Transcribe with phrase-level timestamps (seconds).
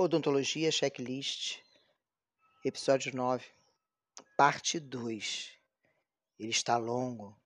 [0.00, 1.58] Odontologia Checklist,
[2.64, 3.44] episódio 9,
[4.36, 5.58] parte 2.
[6.38, 7.36] Ele está longo,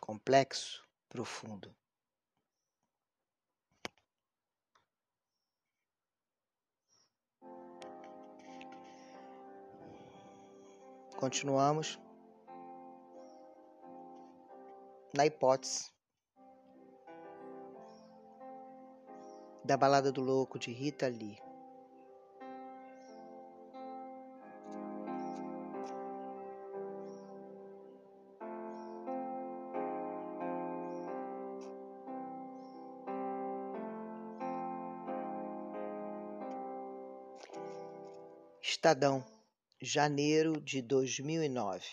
[0.00, 1.74] complexo, profundo.
[11.16, 11.98] Continuamos
[15.12, 15.90] na hipótese
[19.64, 21.51] da Balada do Louco de Rita Lee.
[38.84, 39.24] Estadão,
[39.80, 41.86] janeiro de 2009.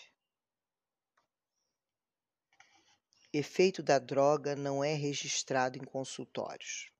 [3.32, 6.90] Efeito da droga não é registrado em consultórios.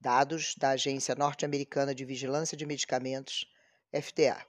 [0.00, 3.48] Dados da Agência Norte-Americana de Vigilância de Medicamentos,
[3.92, 4.44] FDA,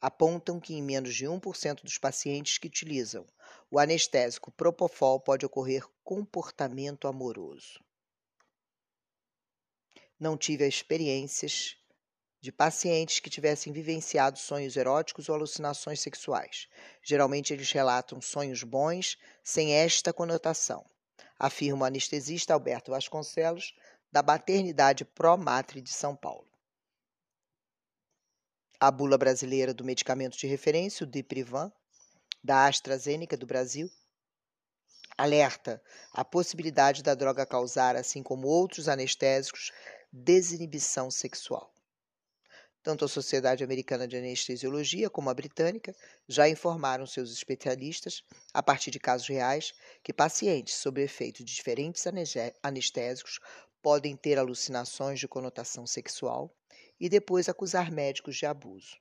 [0.00, 3.26] apontam que em menos de 1% dos pacientes que utilizam
[3.68, 7.84] o anestésico Propofol pode ocorrer comportamento amoroso.
[10.16, 11.76] Não tive experiências
[12.46, 16.68] de pacientes que tivessem vivenciado sonhos eróticos ou alucinações sexuais.
[17.02, 20.88] Geralmente eles relatam sonhos bons sem esta conotação,
[21.36, 23.74] afirma o anestesista Alberto Vasconcelos,
[24.12, 26.46] da Maternidade Promatre de São Paulo.
[28.78, 31.72] A bula brasileira do medicamento de referência, o Diprivan,
[32.44, 33.90] da AstraZeneca do Brasil,
[35.18, 39.72] alerta a possibilidade da droga causar, assim como outros anestésicos,
[40.12, 41.74] desinibição sexual.
[42.86, 45.92] Tanto a Sociedade Americana de Anestesiologia como a britânica
[46.28, 48.22] já informaram seus especialistas,
[48.54, 52.04] a partir de casos reais, que pacientes sob efeito de diferentes
[52.62, 53.40] anestésicos
[53.82, 56.54] podem ter alucinações de conotação sexual
[57.00, 58.96] e depois acusar médicos de abuso.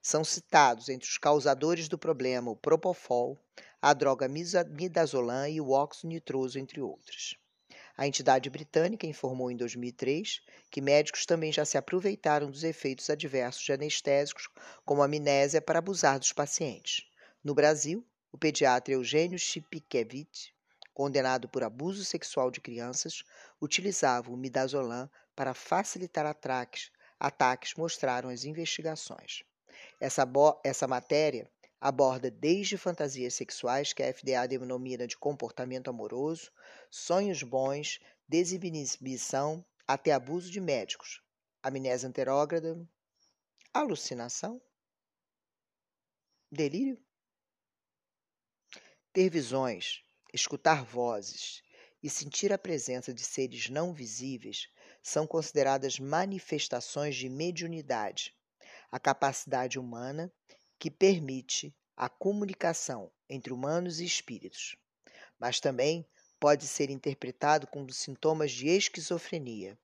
[0.00, 3.38] São citados entre os causadores do problema o propofol,
[3.82, 7.36] a droga midazolam e o óxido nitroso, entre outros.
[8.00, 10.40] A entidade britânica informou em 2003
[10.70, 14.48] que médicos também já se aproveitaram dos efeitos adversos de anestésicos,
[14.86, 17.06] como amnésia, para abusar dos pacientes.
[17.44, 18.02] No Brasil,
[18.32, 20.54] o pediatra Eugênio Chipkevich,
[20.94, 23.22] condenado por abuso sexual de crianças,
[23.60, 25.06] utilizava o midazolam
[25.36, 29.44] para facilitar ataques, ataques mostraram as investigações.
[30.00, 30.26] Essa,
[30.64, 36.52] essa matéria aborda desde fantasias sexuais, que a FDA denomina de comportamento amoroso,
[36.90, 37.98] sonhos bons,
[38.28, 41.22] desinibição, até abuso de médicos,
[41.62, 42.78] amnésia anterógrada,
[43.72, 44.60] alucinação,
[46.52, 47.00] delírio.
[49.12, 51.62] Ter visões, escutar vozes
[52.02, 54.68] e sentir a presença de seres não visíveis
[55.02, 58.36] são consideradas manifestações de mediunidade,
[58.92, 60.32] a capacidade humana
[60.80, 64.76] que permite a comunicação entre humanos e espíritos,
[65.38, 66.06] mas também
[66.40, 69.78] pode ser interpretado como sintomas de esquizofrenia,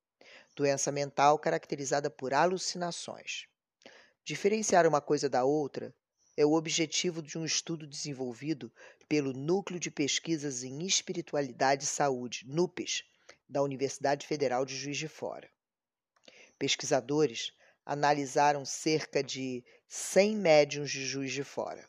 [0.55, 3.45] doença mental caracterizada por alucinações.
[4.23, 5.93] Diferenciar uma coisa da outra
[6.35, 8.73] é o objetivo de um estudo desenvolvido
[9.07, 13.03] pelo Núcleo de Pesquisas em Espiritualidade e Saúde, NUPES,
[13.47, 15.47] da Universidade Federal de Juiz de Fora.
[16.57, 17.53] Pesquisadores
[17.87, 21.87] analisaram cerca de 100 médiums de Juiz de Fora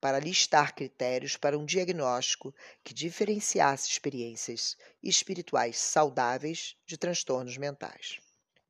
[0.00, 8.20] para listar critérios para um diagnóstico que diferenciasse experiências espirituais saudáveis de transtornos mentais,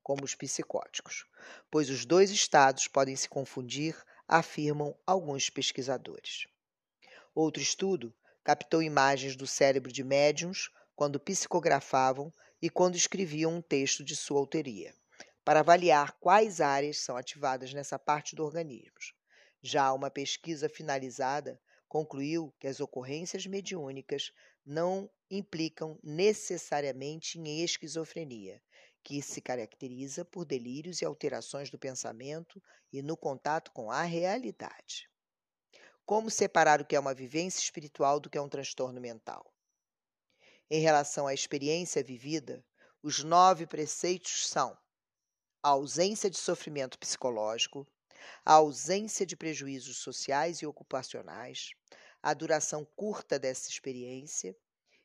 [0.02, 1.26] como os psicóticos,
[1.70, 3.94] pois os dois estados podem se confundir,
[4.26, 6.46] afirmam alguns pesquisadores.
[7.34, 8.12] Outro estudo
[8.42, 14.38] captou imagens do cérebro de médiums quando psicografavam e quando escreviam um texto de sua
[14.38, 14.94] autoria
[15.50, 19.12] para avaliar quais áreas são ativadas nessa parte do organismo.
[19.60, 24.30] Já uma pesquisa finalizada concluiu que as ocorrências mediúnicas
[24.64, 28.62] não implicam necessariamente em esquizofrenia,
[29.02, 32.62] que se caracteriza por delírios e alterações do pensamento
[32.92, 35.10] e no contato com a realidade.
[36.06, 39.52] Como separar o que é uma vivência espiritual do que é um transtorno mental?
[40.70, 42.64] Em relação à experiência vivida,
[43.02, 44.78] os nove preceitos são
[45.62, 47.86] a ausência de sofrimento psicológico,
[48.44, 51.72] a ausência de prejuízos sociais e ocupacionais,
[52.22, 54.56] a duração curta dessa experiência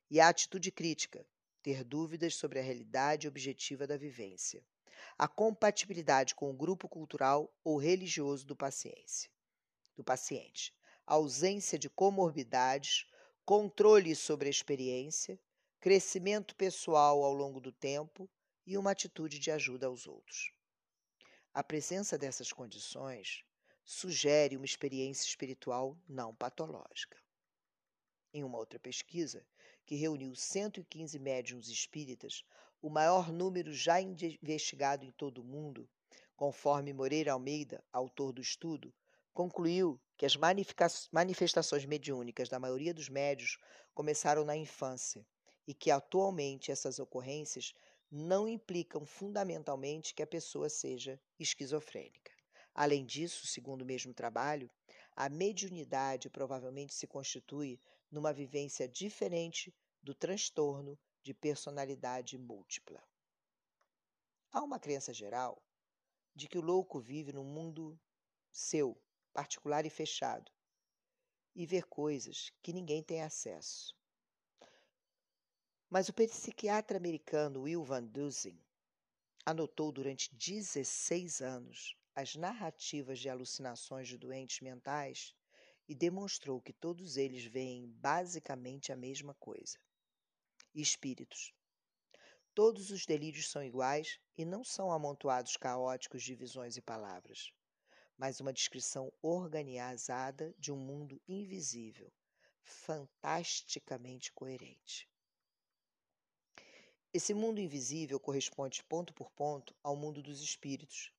[0.09, 1.25] e a atitude crítica,
[1.61, 4.63] ter dúvidas sobre a realidade objetiva da vivência,
[5.17, 9.29] a compatibilidade com o grupo cultural ou religioso do paciente,
[9.93, 10.73] do paciente,
[11.05, 13.05] a ausência de comorbidades,
[13.43, 15.37] controle sobre a experiência,
[15.81, 18.29] crescimento pessoal ao longo do tempo
[18.65, 20.51] e uma atitude de ajuda aos outros.
[21.53, 23.45] A presença dessas condições
[23.83, 27.17] sugere uma experiência espiritual não patológica.
[28.33, 29.45] Em uma outra pesquisa,
[29.85, 32.43] que reuniu 115 médiums espíritas,
[32.81, 35.89] o maior número já investigado em todo o mundo,
[36.35, 38.93] conforme Moreira Almeida, autor do estudo,
[39.33, 43.57] concluiu que as manifestações mediúnicas da maioria dos médios
[43.93, 45.25] começaram na infância
[45.67, 47.73] e que atualmente essas ocorrências
[48.15, 52.31] não implicam fundamentalmente que a pessoa seja esquizofrênica.
[52.73, 54.71] Além disso, segundo o mesmo trabalho,
[55.17, 57.77] a mediunidade provavelmente se constitui
[58.09, 63.03] numa vivência diferente do transtorno de personalidade múltipla.
[64.49, 65.61] Há uma crença geral
[66.33, 67.99] de que o louco vive num mundo
[68.49, 68.97] seu,
[69.33, 70.49] particular e fechado,
[71.53, 73.93] e vê coisas que ninguém tem acesso.
[75.87, 78.59] Mas o psiquiatra americano Will Van Dusen
[79.45, 85.35] anotou durante 16 anos as narrativas de alucinações de doentes mentais
[85.87, 89.77] e demonstrou que todos eles veem basicamente a mesma coisa:
[90.73, 91.53] espíritos.
[92.55, 97.53] Todos os delírios são iguais e não são amontoados caóticos de visões e palavras,
[98.17, 102.11] mas uma descrição organizada de um mundo invisível,
[102.63, 105.07] fantasticamente coerente.
[107.15, 111.13] Esse mundo invisível corresponde ponto por ponto ao mundo dos espíritos,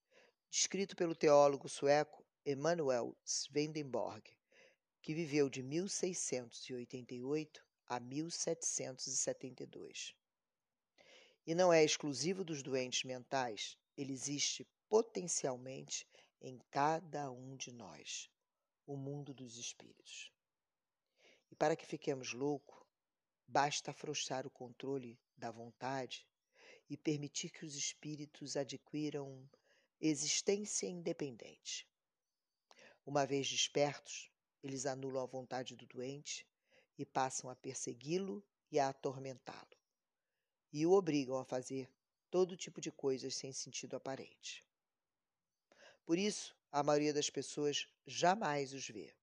[0.50, 4.22] descrito pelo teólogo sueco Emanuel Swedenborg,
[5.00, 10.14] que viveu de 1688 a 1772.
[11.46, 16.06] E não é exclusivo dos doentes mentais, ele existe potencialmente
[16.42, 18.28] em cada um de nós,
[18.86, 20.30] o mundo dos espíritos.
[21.50, 22.84] E para que fiquemos loucos,
[23.48, 26.26] basta afrouxar o controle da vontade
[26.88, 29.48] e permitir que os espíritos adquiram
[30.00, 31.86] existência independente.
[33.04, 34.30] Uma vez despertos,
[34.62, 36.46] eles anulam a vontade do doente
[36.98, 39.76] e passam a persegui-lo e a atormentá-lo,
[40.72, 41.90] e o obrigam a fazer
[42.30, 44.64] todo tipo de coisas sem sentido aparente.
[46.04, 49.14] Por isso, a maioria das pessoas jamais os vê.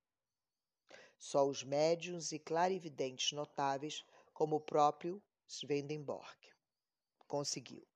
[1.17, 5.21] Só os médiuns e clarividentes notáveis, como o próprio
[5.53, 6.35] Swedenborg.
[7.27, 7.87] Conseguiu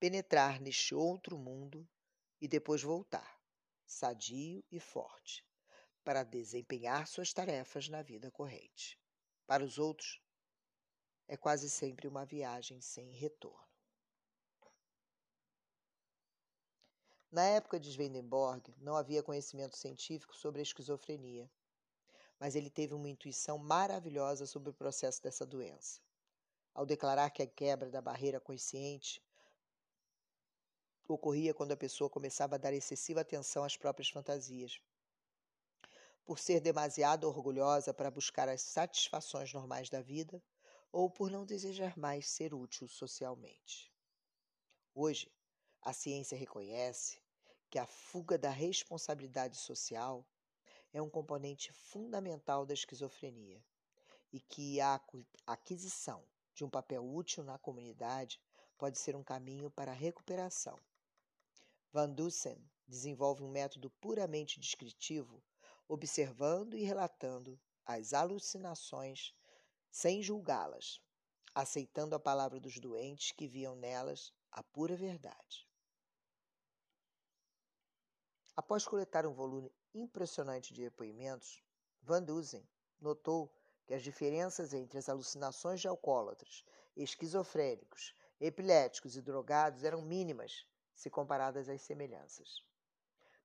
[0.00, 1.86] penetrar neste outro mundo
[2.40, 3.38] e depois voltar,
[3.84, 5.46] sadio e forte,
[6.02, 8.98] para desempenhar suas tarefas na vida corrente.
[9.46, 10.22] Para os outros,
[11.28, 13.68] é quase sempre uma viagem sem retorno.
[17.30, 21.50] Na época de Swedenborg, não havia conhecimento científico sobre a esquizofrenia,
[22.40, 26.00] mas ele teve uma intuição maravilhosa sobre o processo dessa doença
[26.74, 29.22] ao declarar que a quebra da barreira consciente
[31.06, 34.80] ocorria quando a pessoa começava a dar excessiva atenção às próprias fantasias.
[36.24, 40.42] Por ser demasiado orgulhosa para buscar as satisfações normais da vida
[40.90, 43.92] ou por não desejar mais ser útil socialmente.
[44.94, 45.30] Hoje,
[45.80, 47.20] a ciência reconhece
[47.68, 50.24] que a fuga da responsabilidade social
[50.92, 53.64] é um componente fundamental da esquizofrenia
[54.32, 55.00] e que a
[55.46, 56.22] aquisição
[56.54, 58.40] de um papel útil na comunidade
[58.76, 60.78] pode ser um caminho para a recuperação.
[61.92, 65.42] Van Dusen desenvolve um método puramente descritivo,
[65.86, 69.34] observando e relatando as alucinações
[69.90, 71.00] sem julgá-las,
[71.54, 75.68] aceitando a palavra dos doentes que viam nelas a pura verdade.
[78.56, 81.62] Após coletar um volume impressionante de depoimentos,
[82.02, 82.66] Van Dusen
[83.00, 83.52] notou
[83.86, 86.64] que as diferenças entre as alucinações de alcoólatras,
[86.96, 92.62] esquizofrênicos, epiléticos e drogados eram mínimas se comparadas às semelhanças.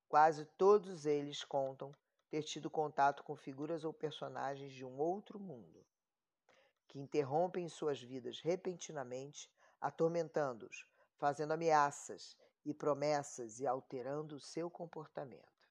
[0.08, 1.96] Quase todos eles contam
[2.30, 5.86] ter tido contato com figuras ou personagens de um outro mundo,
[6.88, 10.86] que interrompem suas vidas repentinamente, atormentando-os,
[11.18, 15.68] fazendo ameaças e promessas e alterando o seu comportamento.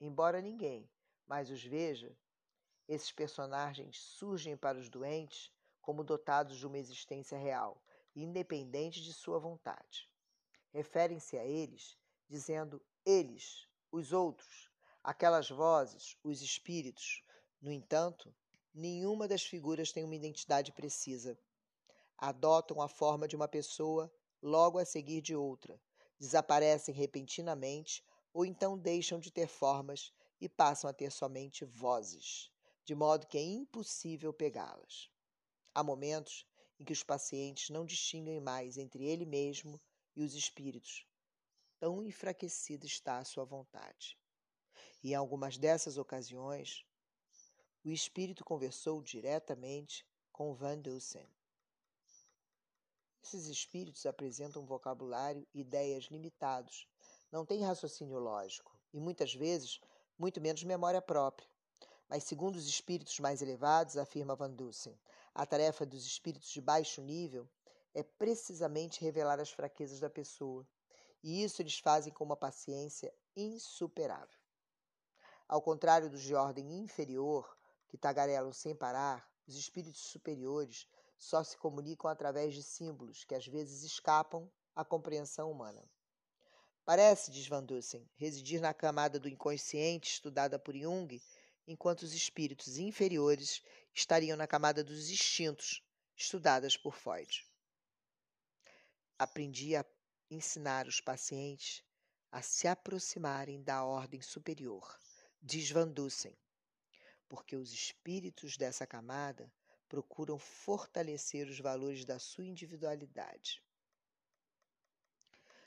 [0.00, 0.88] Embora ninguém
[1.26, 2.16] mais os veja,
[2.88, 5.52] esses personagens surgem para os doentes
[5.82, 7.82] como dotados de uma existência real,
[8.16, 10.08] independente de sua vontade.
[10.72, 14.70] Referem-se a eles dizendo eles, os outros,
[15.04, 17.22] aquelas vozes, os espíritos.
[17.60, 18.34] No entanto,
[18.74, 21.38] nenhuma das figuras tem uma identidade precisa.
[22.16, 24.10] Adotam a forma de uma pessoa
[24.42, 25.78] logo a seguir de outra,
[26.18, 28.02] desaparecem repentinamente
[28.32, 32.50] ou então deixam de ter formas e passam a ter somente vozes
[32.88, 35.10] de modo que é impossível pegá-las.
[35.74, 36.46] Há momentos
[36.80, 39.78] em que os pacientes não distinguem mais entre ele mesmo
[40.16, 41.06] e os espíritos.
[41.78, 44.18] Tão enfraquecida está a sua vontade.
[45.04, 46.82] E em algumas dessas ocasiões,
[47.84, 51.28] o espírito conversou diretamente com Van Dusen.
[53.22, 56.88] Esses espíritos apresentam um vocabulário e ideias limitados,
[57.30, 59.78] não têm raciocínio lógico e muitas vezes
[60.18, 61.57] muito menos memória própria.
[62.08, 64.98] Mas, segundo os espíritos mais elevados, afirma Van Dusen,
[65.34, 67.48] a tarefa dos espíritos de baixo nível
[67.94, 70.66] é precisamente revelar as fraquezas da pessoa,
[71.22, 74.38] e isso eles fazem com uma paciência insuperável.
[75.46, 77.56] Ao contrário dos de ordem inferior,
[77.88, 80.86] que tagarelam sem parar, os espíritos superiores
[81.16, 85.82] só se comunicam através de símbolos que às vezes escapam à compreensão humana.
[86.84, 91.20] Parece, diz Van Dusen, residir na camada do inconsciente estudada por Jung,
[91.68, 93.62] enquanto os espíritos inferiores
[93.94, 95.84] estariam na camada dos instintos,
[96.16, 97.46] estudadas por Freud.
[99.18, 99.84] Aprendi a
[100.30, 101.84] ensinar os pacientes
[102.32, 104.98] a se aproximarem da ordem superior,
[105.42, 105.70] diz
[107.28, 109.52] porque os espíritos dessa camada
[109.90, 113.62] procuram fortalecer os valores da sua individualidade.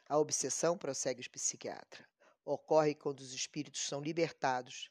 [0.07, 2.07] A obsessão, prossegue o psiquiatra,
[2.43, 4.89] ocorre quando os espíritos são libertados,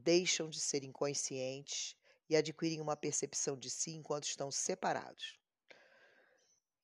[0.00, 1.94] deixam de ser inconscientes
[2.28, 5.38] e adquirem uma percepção de si enquanto estão separados.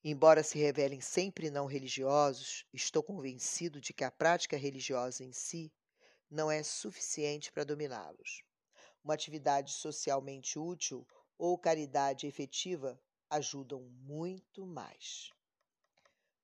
[0.03, 5.73] Embora se revelem sempre não religiosos, estou convencido de que a prática religiosa em si
[6.29, 8.43] não é suficiente para dominá-los.
[9.03, 11.07] Uma atividade socialmente útil
[11.37, 15.31] ou caridade efetiva ajudam muito mais.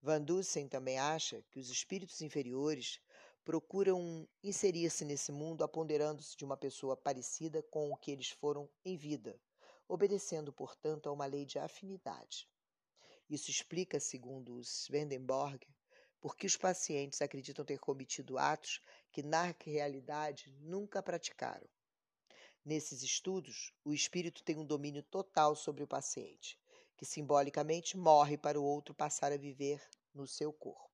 [0.01, 2.99] Van Dusen também acha que os espíritos inferiores
[3.43, 8.95] procuram inserir-se nesse mundo aponderando-se de uma pessoa parecida com o que eles foram em
[8.95, 9.39] vida,
[9.87, 12.47] obedecendo, portanto, a uma lei de afinidade.
[13.29, 15.67] Isso explica, segundo Swedenborg,
[16.21, 18.81] por que os pacientes acreditam ter cometido atos
[19.11, 21.67] que, na realidade, nunca praticaram.
[22.63, 26.57] Nesses estudos, o espírito tem um domínio total sobre o paciente,
[26.95, 29.81] que simbolicamente morre para o outro passar a viver
[30.13, 30.92] no seu corpo.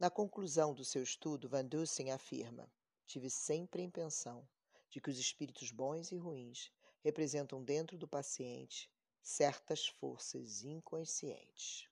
[0.00, 2.72] Na conclusão do seu estudo, Van Dusen afirma:
[3.06, 4.48] Tive sempre a impressão
[4.88, 6.72] de que os espíritos bons e ruins
[7.04, 8.90] representam dentro do paciente
[9.22, 11.86] certas forças inconscientes.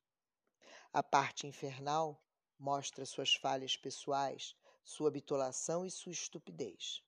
[0.91, 2.19] A parte infernal
[2.59, 7.05] mostra suas falhas pessoais, sua bitolação e sua estupidez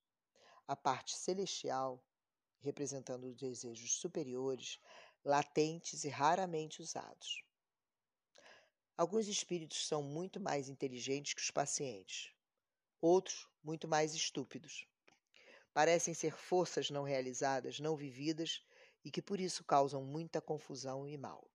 [0.69, 2.00] a parte celestial,
[2.61, 4.78] representando os desejos superiores,
[5.25, 7.42] latentes e raramente usados.
[9.00, 12.35] Alguns espíritos são muito mais inteligentes que os pacientes,
[13.00, 14.87] outros muito mais estúpidos.
[15.73, 18.62] Parecem ser forças não realizadas, não vividas
[19.02, 21.50] e que por isso causam muita confusão e mal.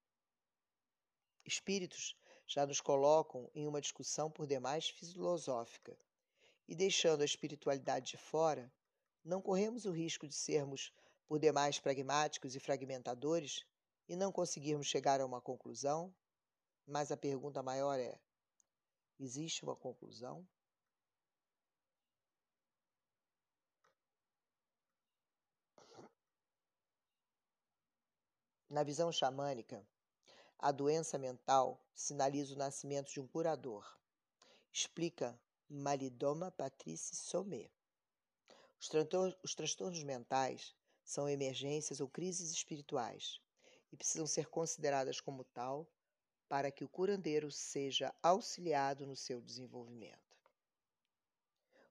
[1.45, 5.95] Espíritos já nos colocam em uma discussão por demais filosófica
[6.67, 8.73] e deixando a espiritualidade de fora,
[9.23, 10.91] não corremos o risco de sermos
[11.27, 13.63] por demais pragmáticos e fragmentadores
[14.09, 16.11] e não conseguirmos chegar a uma conclusão?
[16.87, 18.19] Mas a pergunta maior é:
[19.19, 20.47] existe uma conclusão?
[28.69, 29.87] Na visão xamânica,
[30.59, 33.97] a doença mental sinaliza o nascimento de um curador.
[34.71, 35.39] Explica
[35.69, 37.71] Malidoma Patrice Sommet.
[38.79, 38.89] Os,
[39.43, 43.39] os transtornos mentais são emergências ou crises espirituais
[43.91, 45.87] e precisam ser consideradas como tal
[46.47, 50.37] para que o curandeiro seja auxiliado no seu desenvolvimento.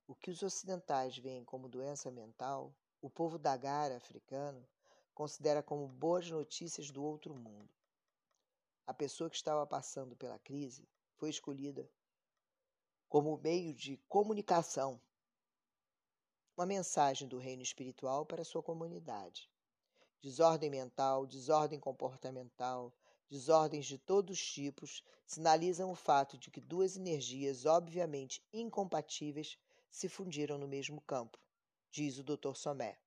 [0.06, 4.66] O que os ocidentais veem como doença mental, o povo da Gara africano
[5.14, 7.72] considera como boas notícias do outro mundo.
[8.86, 11.88] A pessoa que estava passando pela crise foi escolhida
[13.08, 15.00] como meio de comunicação
[16.56, 19.50] uma mensagem do reino espiritual para sua comunidade.
[20.20, 22.92] Desordem mental, desordem comportamental,
[23.30, 29.58] desordens de todos os tipos sinalizam o fato de que duas energias obviamente incompatíveis
[29.90, 31.38] se fundiram no mesmo campo,
[31.90, 32.54] diz o Dr.
[32.54, 32.98] Somé.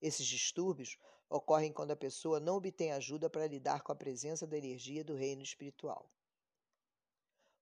[0.00, 0.96] Esses distúrbios
[1.28, 5.14] ocorrem quando a pessoa não obtém ajuda para lidar com a presença da energia do
[5.14, 6.10] reino espiritual.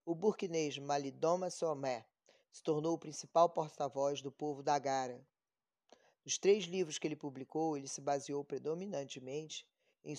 [0.05, 2.05] O burkinês Malidoma Somé
[2.51, 5.23] se tornou o principal porta-voz do povo da Gara.
[6.25, 9.67] Nos três livros que ele publicou, ele se baseou predominantemente
[10.03, 10.15] em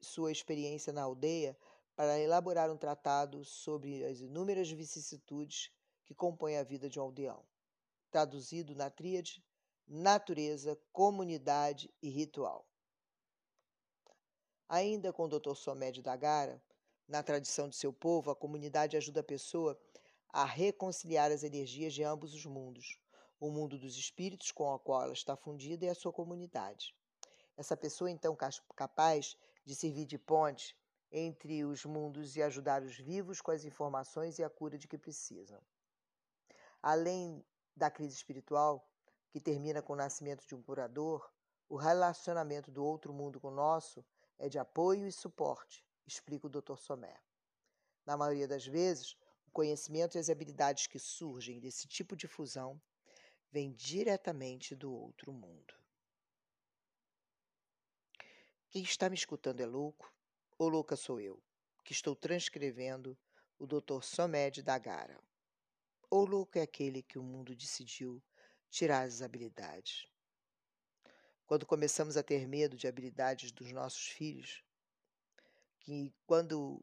[0.00, 1.56] sua experiência na aldeia
[1.96, 5.70] para elaborar um tratado sobre as inúmeras vicissitudes
[6.04, 7.44] que compõem a vida de um aldeão,
[8.10, 9.42] traduzido na tríade
[9.88, 12.66] natureza, comunidade e ritual.
[14.68, 15.54] Ainda com o Dr.
[15.54, 16.62] Somédio da Gara,
[17.08, 19.80] Na tradição de seu povo, a comunidade ajuda a pessoa
[20.28, 22.98] a reconciliar as energias de ambos os mundos,
[23.40, 26.94] o mundo dos espíritos com o qual ela está fundida e a sua comunidade.
[27.56, 28.36] Essa pessoa, então,
[28.76, 30.74] capaz de servir de ponte
[31.12, 34.96] entre os mundos e ajudar os vivos com as informações e a cura de que
[34.96, 35.60] precisam.
[36.82, 37.44] Além
[37.76, 38.90] da crise espiritual,
[39.30, 41.30] que termina com o nascimento de um curador,
[41.68, 44.02] o relacionamento do outro mundo com o nosso
[44.38, 46.78] é de apoio e suporte, explica o Dr.
[46.78, 47.20] Somé.
[48.06, 52.80] Na maioria das vezes, o conhecimento e as habilidades que surgem desse tipo de fusão
[53.50, 55.74] vêm diretamente do outro mundo.
[58.78, 60.14] Quem está me escutando é louco,
[60.56, 61.42] ou louca sou eu,
[61.82, 63.18] que estou transcrevendo
[63.58, 64.04] o Dr.
[64.04, 65.18] Somé de Dagara.
[66.08, 68.22] Ou louco é aquele que o mundo decidiu
[68.70, 70.06] tirar as habilidades.
[71.44, 74.62] Quando começamos a ter medo de habilidades dos nossos filhos,
[75.80, 76.80] que quando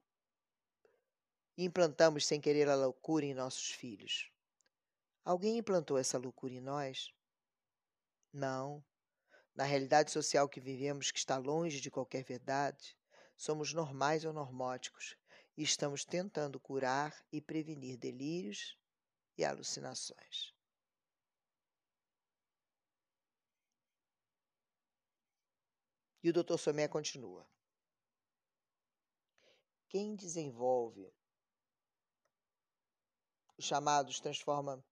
[1.57, 4.29] implantamos sem querer a loucura em nossos filhos,
[5.23, 7.13] alguém implantou essa loucura em nós?
[8.33, 8.83] Não.
[9.55, 12.97] Na realidade social que vivemos, que está longe de qualquer verdade,
[13.37, 15.15] somos normais ou normóticos
[15.55, 18.77] e estamos tentando curar e prevenir delírios
[19.37, 20.53] e alucinações.
[26.21, 26.57] E o Dr.
[26.57, 27.47] Somé continua.
[29.87, 31.13] Quem desenvolve
[33.57, 34.83] os chamados transforma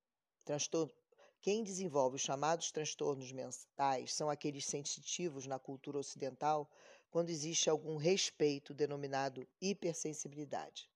[0.45, 1.02] transtorno,
[1.43, 6.71] quem desenvolve os chamados transtornos mentais são aqueles sensitivos na cultura ocidental
[7.11, 10.89] quando existe algum respeito denominado hipersensibilidade.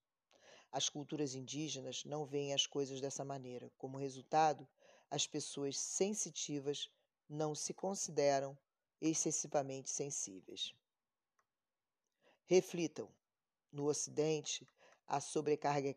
[0.71, 3.69] As culturas indígenas não veem as coisas dessa maneira.
[3.77, 4.65] Como resultado,
[5.11, 6.89] as pessoas sensitivas
[7.27, 8.57] não se consideram
[9.01, 10.73] excessivamente sensíveis.
[12.45, 13.13] Reflitam:
[13.69, 14.65] no Ocidente,
[15.05, 15.93] a sobrecarga,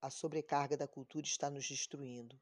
[0.00, 2.40] a sobrecarga da cultura está nos destruindo.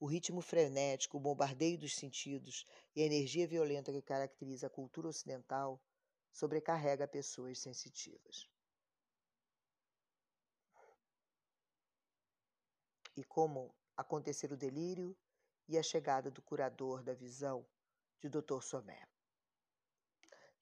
[0.00, 5.08] O ritmo frenético, o bombardeio dos sentidos e a energia violenta que caracteriza a cultura
[5.08, 5.80] ocidental
[6.30, 8.48] sobrecarrega pessoas sensitivas.
[13.16, 15.16] E como acontecer o delírio
[15.66, 17.66] e a chegada do curador da visão
[18.20, 18.62] de Dr.
[18.62, 19.04] Somé.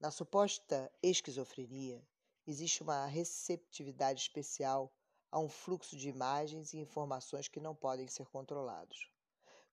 [0.01, 2.03] Na suposta esquizofrenia,
[2.46, 4.90] existe uma receptividade especial
[5.31, 9.11] a um fluxo de imagens e informações que não podem ser controlados.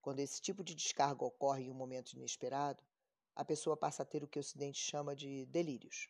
[0.03, 2.83] Quando esse tipo de descarga ocorre em um momento inesperado,
[3.33, 6.09] a pessoa passa a ter o que o Ocidente chama de delírios.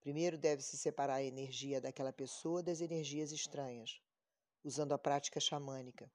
[0.00, 4.00] Primeiro deve-se separar a energia daquela pessoa das energias estranhas,
[4.62, 6.08] usando a prática xamânica,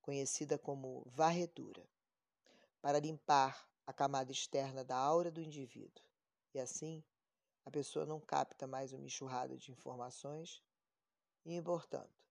[0.00, 1.84] conhecida como varredura,
[2.80, 6.04] para limpar a camada externa da aura do indivíduo.
[6.54, 7.02] E assim,
[7.64, 10.62] a pessoa não capta mais uma enxurrada de informações
[11.44, 12.24] e, portanto,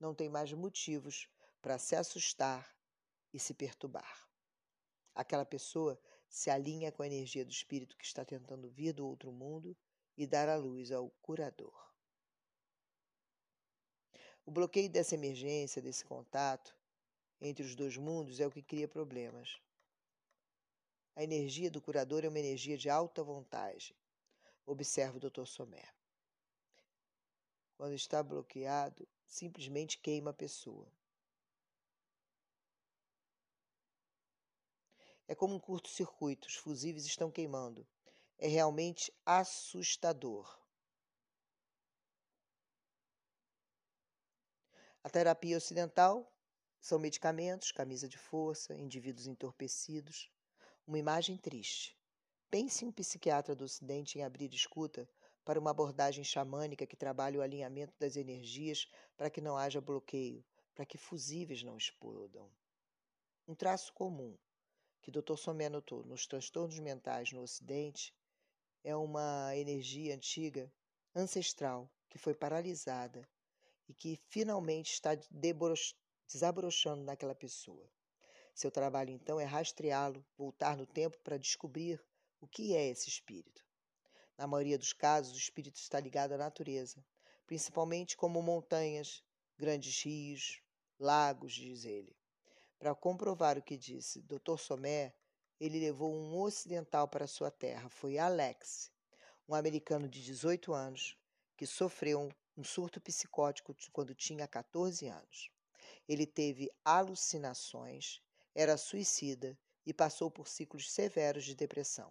[0.00, 1.28] não tem mais motivos
[1.62, 2.75] para se assustar
[3.36, 4.26] e se perturbar.
[5.14, 9.30] Aquela pessoa se alinha com a energia do espírito que está tentando vir do outro
[9.30, 9.76] mundo
[10.16, 11.86] e dar a luz ao curador.
[14.46, 16.74] O bloqueio dessa emergência, desse contato
[17.38, 19.60] entre os dois mundos é o que cria problemas.
[21.14, 23.94] A energia do curador é uma energia de alta vontade.
[24.64, 25.44] Observa o Dr.
[25.44, 25.94] Sommer.
[27.76, 30.90] Quando está bloqueado, simplesmente queima a pessoa.
[35.28, 37.86] É como um curto-circuito, os fusíveis estão queimando.
[38.38, 40.56] É realmente assustador.
[45.02, 46.32] A terapia ocidental
[46.80, 50.30] são medicamentos, camisa de força, indivíduos entorpecidos.
[50.86, 51.98] Uma imagem triste.
[52.48, 55.08] Pense um psiquiatra do Ocidente em abrir escuta
[55.44, 60.44] para uma abordagem xamânica que trabalhe o alinhamento das energias para que não haja bloqueio,
[60.72, 62.48] para que fusíveis não explodam.
[63.48, 64.36] Um traço comum
[65.06, 65.36] que Dr.
[65.36, 68.12] Somé notou nos transtornos mentais no Ocidente
[68.82, 70.68] é uma energia antiga,
[71.14, 73.24] ancestral, que foi paralisada
[73.88, 75.16] e que finalmente está
[76.26, 77.88] desabrochando naquela pessoa.
[78.52, 82.04] Seu trabalho, então, é rastreá-lo, voltar no tempo para descobrir
[82.40, 83.64] o que é esse espírito.
[84.36, 87.06] Na maioria dos casos, o espírito está ligado à natureza,
[87.46, 89.22] principalmente como montanhas,
[89.56, 90.60] grandes rios,
[90.98, 92.16] lagos, diz ele.
[92.78, 94.58] Para comprovar o que disse Dr.
[94.58, 95.14] Somé,
[95.58, 97.88] ele levou um ocidental para sua terra.
[97.88, 98.92] Foi Alex,
[99.48, 101.16] um americano de 18 anos
[101.56, 105.50] que sofreu um surto psicótico quando tinha 14 anos.
[106.08, 108.20] Ele teve alucinações
[108.56, 112.10] era suicida e passou por ciclos severos de depressão.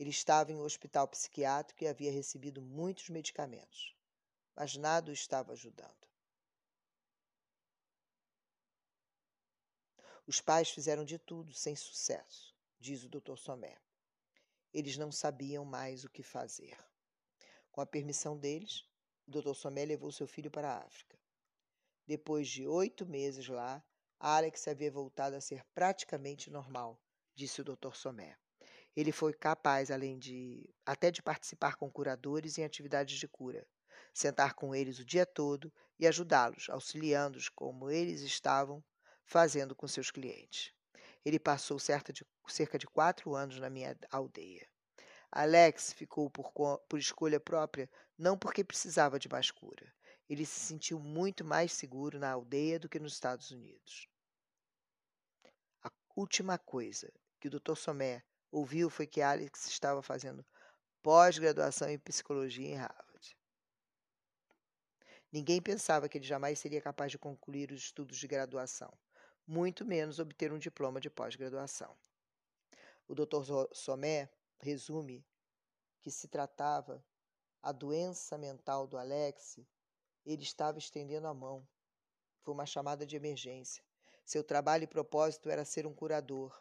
[0.00, 3.94] Ele estava em um hospital psiquiátrico e havia recebido muitos medicamentos.
[4.56, 6.11] mas nada o estava ajudando.
[10.24, 13.36] Os pais fizeram de tudo sem sucesso, diz o Dr.
[13.36, 13.76] Somé.
[14.72, 16.78] Eles não sabiam mais o que fazer.
[17.72, 18.86] Com a permissão deles,
[19.26, 19.52] o Dr.
[19.54, 21.18] Somé levou seu filho para a África.
[22.06, 23.84] Depois de oito meses lá,
[24.20, 27.02] Alex havia voltado a ser praticamente normal,
[27.34, 27.92] disse o Dr.
[27.94, 28.38] Somé.
[28.94, 33.66] Ele foi capaz, além de até de participar com curadores em atividades de cura,
[34.14, 38.84] sentar com eles o dia todo e ajudá-los, auxiliando-os como eles estavam
[39.24, 40.72] fazendo com seus clientes.
[41.24, 44.68] Ele passou de, cerca de quatro anos na minha aldeia.
[45.30, 46.52] Alex ficou por,
[46.88, 49.92] por escolha própria, não porque precisava de mais cura.
[50.28, 54.08] Ele se sentiu muito mais seguro na aldeia do que nos Estados Unidos.
[55.82, 57.76] A última coisa que o Dr.
[57.76, 60.44] Somé ouviu foi que Alex estava fazendo
[61.02, 63.36] pós-graduação em psicologia em Harvard.
[65.32, 68.92] Ninguém pensava que ele jamais seria capaz de concluir os estudos de graduação,
[69.46, 71.96] muito menos obter um diploma de pós-graduação.
[73.08, 73.68] O Dr.
[73.72, 75.24] Somé resume
[76.00, 77.04] que se tratava
[77.62, 79.58] a doença mental do Alex,
[80.24, 81.66] ele estava estendendo a mão.
[82.40, 83.84] Foi uma chamada de emergência.
[84.24, 86.60] Seu trabalho e propósito era ser um curador.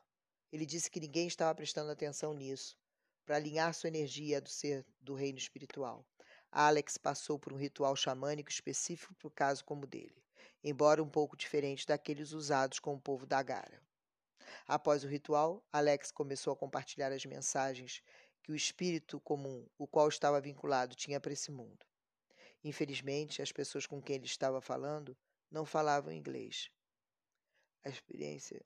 [0.51, 2.77] Ele disse que ninguém estava prestando atenção nisso,
[3.25, 6.05] para alinhar sua energia do ser do reino espiritual.
[6.51, 10.21] Alex passou por um ritual xamânico específico para o caso como o dele,
[10.63, 13.81] embora um pouco diferente daqueles usados com o povo da Gara.
[14.67, 18.01] Após o ritual, Alex começou a compartilhar as mensagens
[18.43, 21.85] que o espírito comum, o qual estava vinculado, tinha para esse mundo.
[22.63, 25.17] Infelizmente, as pessoas com quem ele estava falando
[25.49, 26.69] não falavam inglês.
[27.83, 28.63] A experiência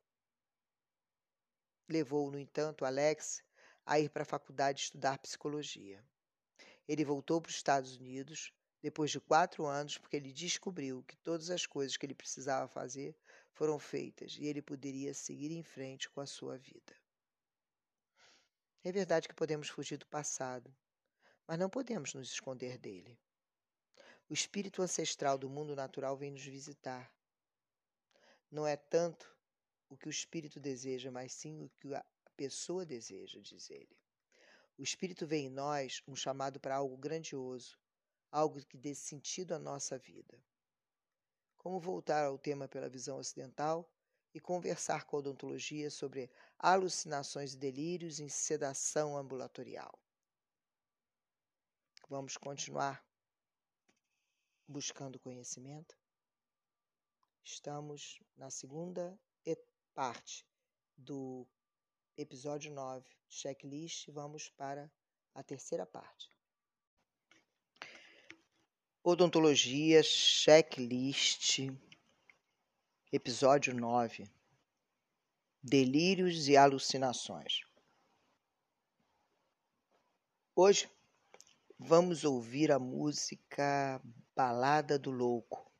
[1.87, 3.41] levou, no entanto, Alex
[3.85, 6.03] a ir para a faculdade estudar psicologia.
[6.87, 8.51] Ele voltou para os Estados Unidos
[8.85, 13.17] depois de quatro anos porque ele descobriu que todas as coisas que ele precisava fazer
[13.51, 16.95] foram feitas e ele poderia seguir em frente com a sua vida.
[18.83, 20.71] É verdade que podemos fugir do passado,
[21.47, 23.19] mas não podemos nos esconder dele.
[24.29, 27.11] O espírito ancestral do mundo natural vem nos visitar.
[28.51, 29.35] Não é tanto
[29.89, 32.05] o que o espírito deseja, mas sim o que a
[32.37, 33.97] pessoa deseja, diz ele.
[34.77, 37.83] O espírito vê em nós um chamado para algo grandioso,
[38.35, 40.43] algo que dê sentido à nossa vida.
[41.55, 43.89] Como voltar ao tema pela visão ocidental
[44.33, 49.97] e conversar com a odontologia sobre alucinações e delírios em sedação ambulatorial.
[52.09, 53.01] Vamos continuar
[54.67, 55.97] buscando conhecimento?
[57.41, 59.17] Estamos na segunda
[59.93, 60.45] parte
[60.97, 61.47] do
[62.17, 64.91] episódio 9, checklist, vamos para
[65.33, 66.34] a terceira parte.
[69.07, 71.59] Odontologia, checklist,
[73.13, 74.27] episódio 9.
[75.61, 77.61] Delírios e alucinações.
[80.55, 80.89] Hoje
[81.77, 84.01] vamos ouvir a música
[84.35, 85.71] Balada do Louco,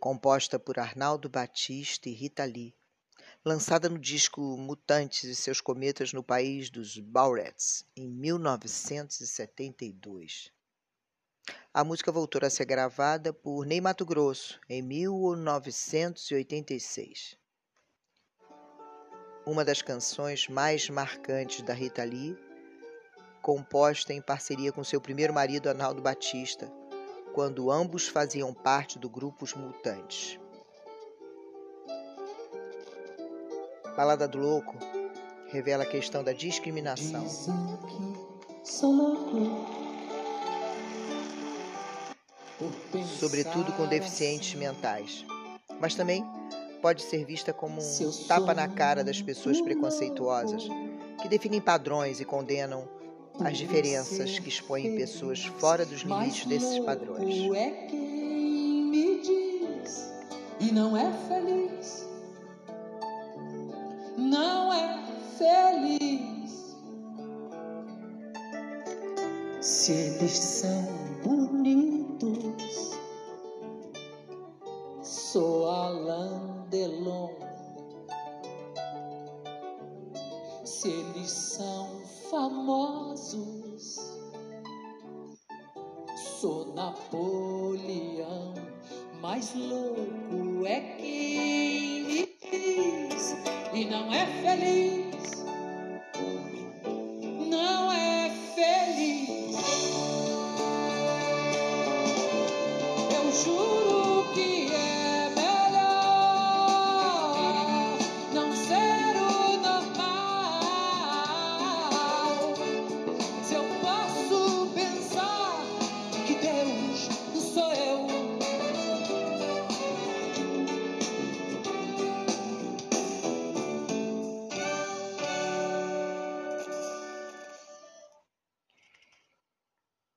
[0.00, 2.74] composta por Arnaldo Batista e Rita Lee,
[3.44, 10.52] lançada no disco Mutantes e seus Cometas no país dos Baurettes, em 1972.
[11.72, 17.36] A música voltou a ser gravada por Ney Mato Grosso em 1986.
[19.44, 22.38] Uma das canções mais marcantes da Rita Lee
[23.42, 26.72] composta em parceria com seu primeiro marido Arnaldo Batista,
[27.34, 30.38] quando ambos faziam parte do grupo Os Mutantes.
[33.96, 34.78] Balada do Louco
[35.48, 37.26] revela a questão da discriminação.
[43.18, 45.24] Sobretudo com deficientes mentais,
[45.80, 46.24] mas também
[46.80, 50.68] pode ser vista como um tapa na cara das pessoas preconceituosas
[51.20, 52.88] que definem padrões e condenam
[53.40, 57.50] as diferenças que expõem pessoas fora dos limites desses padrões.
[57.56, 60.12] É quem me diz
[60.60, 61.53] e não é feliz,
[69.84, 70.82] Se eles são
[71.22, 72.96] bonitos,
[75.02, 77.28] sou Alain Delon.
[80.64, 83.98] Se eles são famosos.
[86.40, 88.54] Sou Napoleão,
[89.20, 89.83] mais louco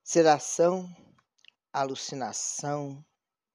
[0.10, 0.88] Sedação,
[1.74, 3.06] alucinação,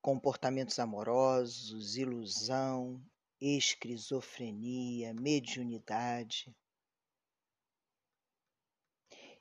[0.03, 3.03] comportamentos amorosos, ilusão,
[3.41, 6.55] esquizofrenia, mediunidade.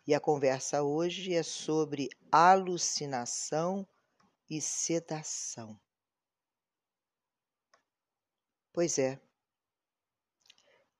[0.07, 3.85] E a conversa hoje é sobre alucinação
[4.49, 5.77] e sedação.
[8.71, 9.21] Pois é,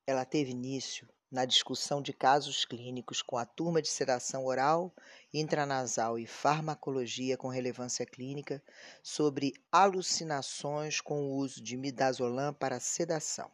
[0.06, 4.94] ela teve início na discussão de casos clínicos com a turma de sedação oral,
[5.34, 8.62] intranasal e farmacologia com relevância clínica
[9.02, 13.50] sobre alucinações com o uso de midazolam para sedação.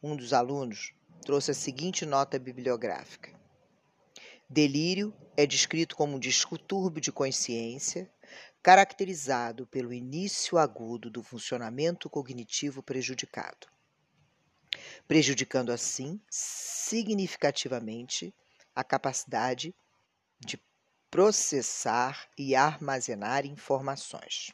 [0.00, 3.32] Um dos alunos trouxe a seguinte nota bibliográfica:
[4.48, 8.08] Delírio é descrito como um distúrbio de consciência
[8.62, 13.73] caracterizado pelo início agudo do funcionamento cognitivo prejudicado
[15.06, 18.34] prejudicando assim significativamente
[18.74, 19.74] a capacidade
[20.40, 20.60] de
[21.10, 24.52] processar e armazenar informações.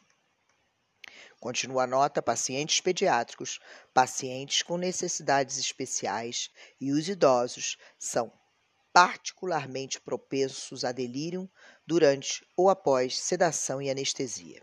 [1.39, 3.59] Continua a nota: pacientes pediátricos,
[3.95, 8.31] pacientes com necessidades especiais e os idosos são
[8.93, 11.51] particularmente propensos a delírio
[11.87, 14.63] durante ou após sedação e anestesia,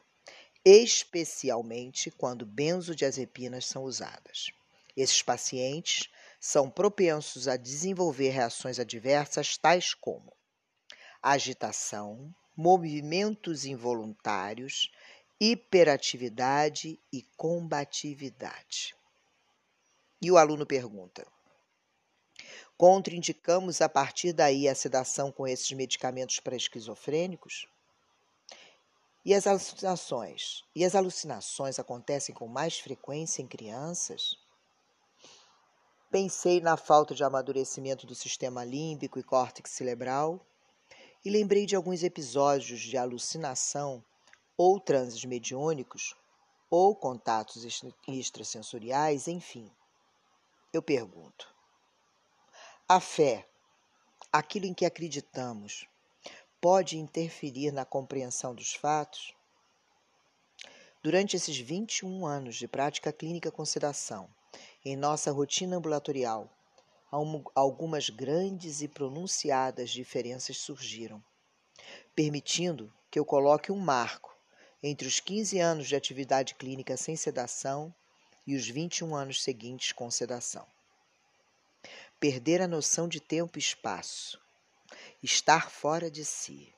[0.63, 4.51] especialmente quando benzodiazepinas são usadas.
[4.97, 10.35] Esses pacientes são propensos a desenvolver reações adversas, tais como
[11.21, 14.91] agitação, movimentos involuntários,
[15.39, 18.95] hiperatividade e combatividade.
[20.19, 21.27] E o aluno pergunta:
[22.75, 27.67] Contraindicamos a partir daí a sedação com esses medicamentos para esquizofrênicos?
[29.23, 30.63] E as alucinações?
[30.73, 34.46] E as alucinações acontecem com mais frequência em crianças?
[36.09, 40.39] Pensei na falta de amadurecimento do sistema límbico e córtex cerebral
[41.23, 44.01] e lembrei de alguns episódios de alucinação
[44.55, 46.15] ou transes mediúnicos
[46.69, 49.69] ou contatos extrasensoriais, enfim.
[50.71, 51.53] Eu pergunto:
[52.87, 53.45] a fé,
[54.31, 55.89] aquilo em que acreditamos,
[56.61, 59.35] pode interferir na compreensão dos fatos?
[61.03, 64.29] Durante esses 21 anos de prática clínica com sedação,
[64.87, 66.49] em nossa rotina ambulatorial,
[67.53, 71.21] algumas grandes e pronunciadas diferenças surgiram,
[72.15, 74.33] permitindo que eu coloque um marco
[74.81, 77.93] entre os 15 anos de atividade clínica sem sedação
[78.45, 80.65] e os 21 anos seguintes com sedação.
[82.17, 84.39] Perder a noção de tempo e espaço,
[85.21, 86.73] estar fora de si,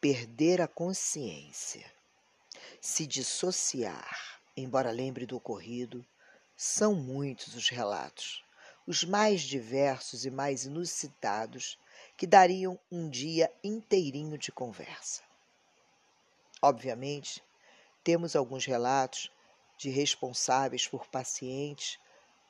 [0.00, 1.84] perder a consciência,
[2.80, 6.02] se dissociar, embora lembre do ocorrido,
[6.56, 8.42] são muitos os relatos,
[8.86, 11.78] os mais diversos e mais inusitados,
[12.16, 15.22] que dariam um dia inteirinho de conversa.
[16.62, 17.42] Obviamente,
[18.02, 19.30] temos alguns relatos
[19.76, 21.98] de responsáveis por pacientes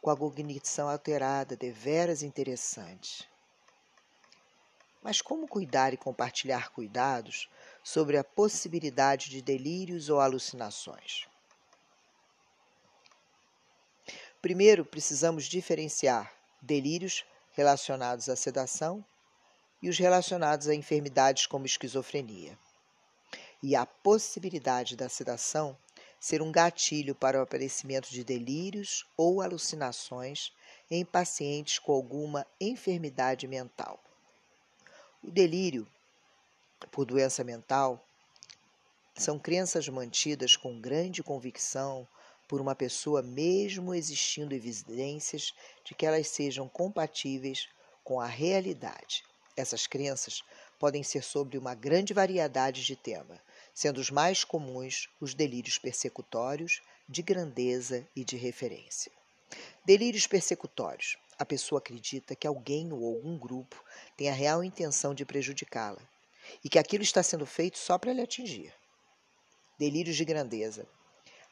[0.00, 3.26] com a cognição alterada, deveras interessantes.
[5.02, 7.48] Mas como cuidar e compartilhar cuidados
[7.82, 11.26] sobre a possibilidade de delírios ou alucinações?
[14.46, 16.32] Primeiro, precisamos diferenciar
[16.62, 17.24] delírios
[17.56, 19.04] relacionados à sedação
[19.82, 22.56] e os relacionados a enfermidades como esquizofrenia.
[23.60, 25.76] E a possibilidade da sedação
[26.20, 30.52] ser um gatilho para o aparecimento de delírios ou alucinações
[30.88, 33.98] em pacientes com alguma enfermidade mental.
[35.24, 35.88] O delírio
[36.92, 38.00] por doença mental
[39.16, 42.06] são crenças mantidas com grande convicção
[42.46, 45.52] por uma pessoa, mesmo existindo evidências
[45.84, 47.68] de que elas sejam compatíveis
[48.04, 49.24] com a realidade.
[49.56, 50.42] Essas crenças
[50.78, 53.38] podem ser sobre uma grande variedade de temas,
[53.74, 59.12] sendo os mais comuns os delírios persecutórios, de grandeza e de referência.
[59.84, 61.16] Delírios persecutórios.
[61.38, 63.82] A pessoa acredita que alguém ou algum grupo
[64.16, 66.00] tem a real intenção de prejudicá-la
[66.64, 68.72] e que aquilo está sendo feito só para lhe atingir.
[69.78, 70.88] Delírios de grandeza.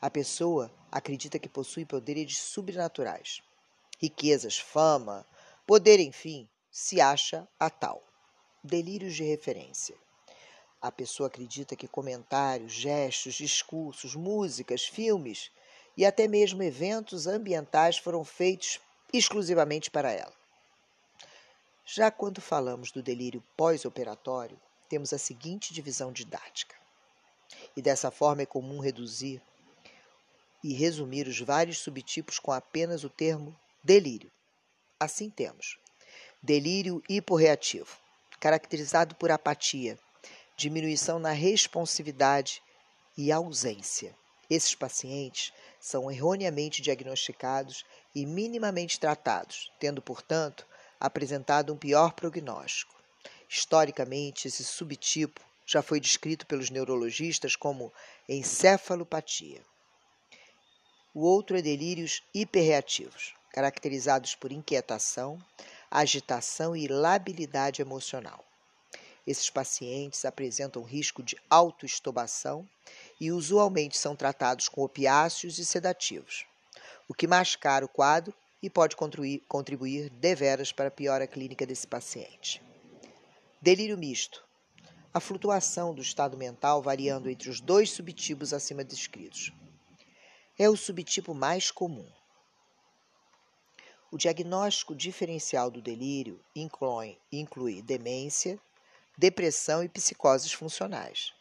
[0.04, 3.40] A pessoa acredita que possui poderes sobrenaturais,
[3.98, 5.26] riquezas, fama,
[5.66, 8.02] poder, enfim, se acha a tal.
[8.62, 9.96] Delírios de referência.
[10.78, 15.50] A pessoa acredita que comentários, gestos, discursos, músicas, filmes
[15.96, 18.78] e até mesmo eventos ambientais foram feitos
[19.10, 20.34] exclusivamente para ela.
[21.86, 26.76] Já quando falamos do delírio pós-operatório, temos a seguinte divisão didática.
[27.74, 29.40] E dessa forma é comum reduzir
[30.64, 34.32] e resumir os vários subtipos com apenas o termo delírio.
[34.98, 35.78] Assim temos
[36.42, 37.98] delírio hiporreativo,
[38.40, 39.98] caracterizado por apatia,
[40.56, 42.62] diminuição na responsividade
[43.14, 44.16] e ausência.
[44.48, 50.66] Esses pacientes são erroneamente diagnosticados e minimamente tratados, tendo, portanto,
[50.98, 52.94] apresentado um pior prognóstico.
[53.48, 57.92] Historicamente, esse subtipo já foi descrito pelos neurologistas como
[58.26, 59.62] encefalopatia.
[61.14, 65.40] O outro é delírios hiperreativos, caracterizados por inquietação,
[65.88, 68.44] agitação e labilidade emocional.
[69.24, 72.68] Esses pacientes apresentam risco de autoestobação
[73.20, 76.46] e usualmente são tratados com opiáceos e sedativos,
[77.08, 78.96] o que mascara o quadro e pode
[79.46, 82.60] contribuir deveras para a piora clínica desse paciente.
[83.62, 84.44] Delírio misto.
[85.12, 89.52] A flutuação do estado mental variando entre os dois subtipos acima descritos.
[90.56, 92.06] É o subtipo mais comum.
[94.12, 98.56] O diagnóstico diferencial do delírio inclui, inclui demência,
[99.18, 101.32] depressão e psicoses funcionais.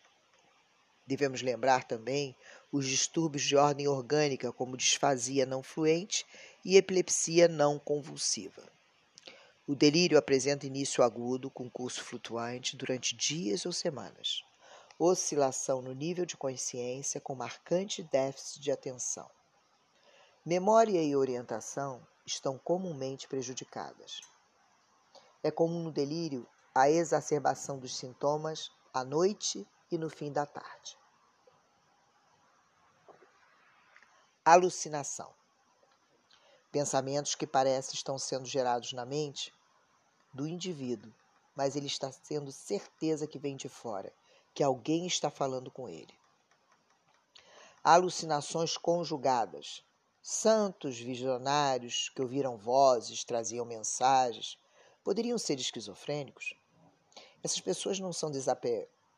[1.05, 2.35] Devemos lembrar também
[2.71, 6.25] os distúrbios de ordem orgânica, como disfasia não fluente
[6.65, 8.63] e epilepsia não convulsiva.
[9.67, 14.43] O delírio apresenta início agudo, com curso flutuante durante dias ou semanas.
[14.99, 19.29] Oscilação no nível de consciência com marcante déficit de atenção.
[20.45, 24.21] Memória e orientação estão comumente prejudicadas.
[25.41, 30.97] É comum no delírio a exacerbação dos sintomas à noite e no fim da tarde.
[34.45, 35.33] Alucinação.
[36.71, 39.53] Pensamentos que parecem estão sendo gerados na mente
[40.33, 41.13] do indivíduo,
[41.55, 44.11] mas ele está tendo certeza que vem de fora,
[44.53, 46.13] que alguém está falando com ele.
[47.83, 49.83] Alucinações conjugadas.
[50.21, 54.57] Santos visionários que ouviram vozes, traziam mensagens,
[55.03, 56.55] poderiam ser esquizofrênicos?
[57.43, 58.31] Essas pessoas não são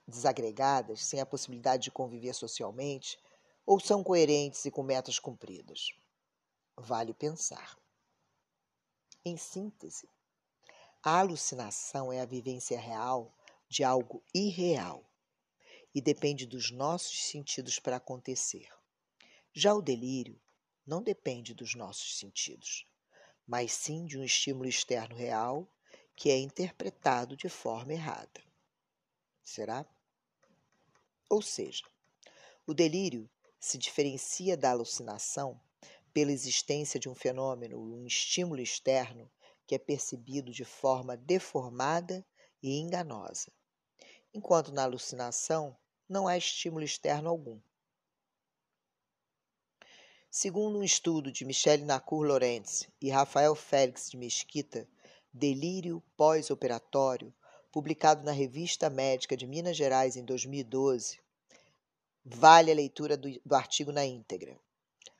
[0.07, 3.19] desagregadas, sem a possibilidade de conviver socialmente,
[3.67, 5.89] ou são coerentes e com metas cumpridas?
[6.75, 7.77] Vale pensar.
[9.23, 10.09] Em síntese,
[11.03, 13.31] a alucinação é a vivência real
[13.69, 15.03] de algo irreal
[15.95, 18.67] e depende dos nossos sentidos para acontecer.
[19.53, 20.37] Já o delírio
[20.85, 22.85] não depende dos nossos sentidos,
[23.47, 25.71] mas sim de um estímulo externo real
[26.13, 28.43] que é interpretado de forma errada.
[29.41, 29.85] Será?
[31.29, 31.85] Ou seja,
[32.67, 35.57] o delírio se diferencia da alucinação
[36.13, 39.31] pela existência de um fenômeno, um estímulo externo
[39.65, 42.25] que é percebido de forma deformada
[42.61, 43.49] e enganosa,
[44.33, 47.59] enquanto na alucinação não há estímulo externo algum.
[50.29, 54.87] Segundo um estudo de Michele Nacur Lorentz e Rafael Félix de Mesquita,
[55.33, 57.33] Delírio Pós-Operatório,
[57.71, 61.19] publicado na Revista Médica de Minas Gerais em 2012,
[62.23, 64.59] vale a leitura do, do artigo na íntegra.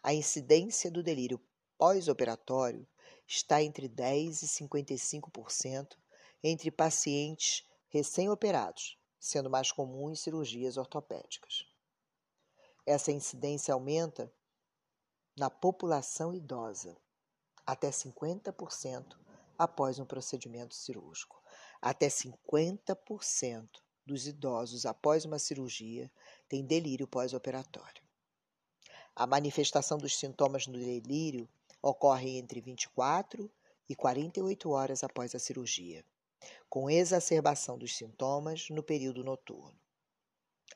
[0.04, 1.42] A incidência do delírio
[1.78, 2.88] pós-operatório
[3.28, 5.98] está entre 10% e 55%
[6.44, 11.66] entre pacientes recém-operados, sendo mais comum em cirurgias ortopédicas.
[12.86, 14.32] Essa incidência aumenta
[15.36, 16.96] na população idosa,
[17.66, 19.18] até 50%
[19.58, 21.42] após um procedimento cirúrgico.
[21.82, 23.68] Até 50%
[24.06, 26.12] dos idosos após uma cirurgia
[26.48, 28.04] têm delírio pós-operatório.
[29.16, 31.50] A manifestação dos sintomas no delírio
[31.82, 33.52] ocorre entre 24
[33.90, 36.06] e 48 horas após a cirurgia,
[36.76, 39.80] com exacerbação dos sintomas no período noturno.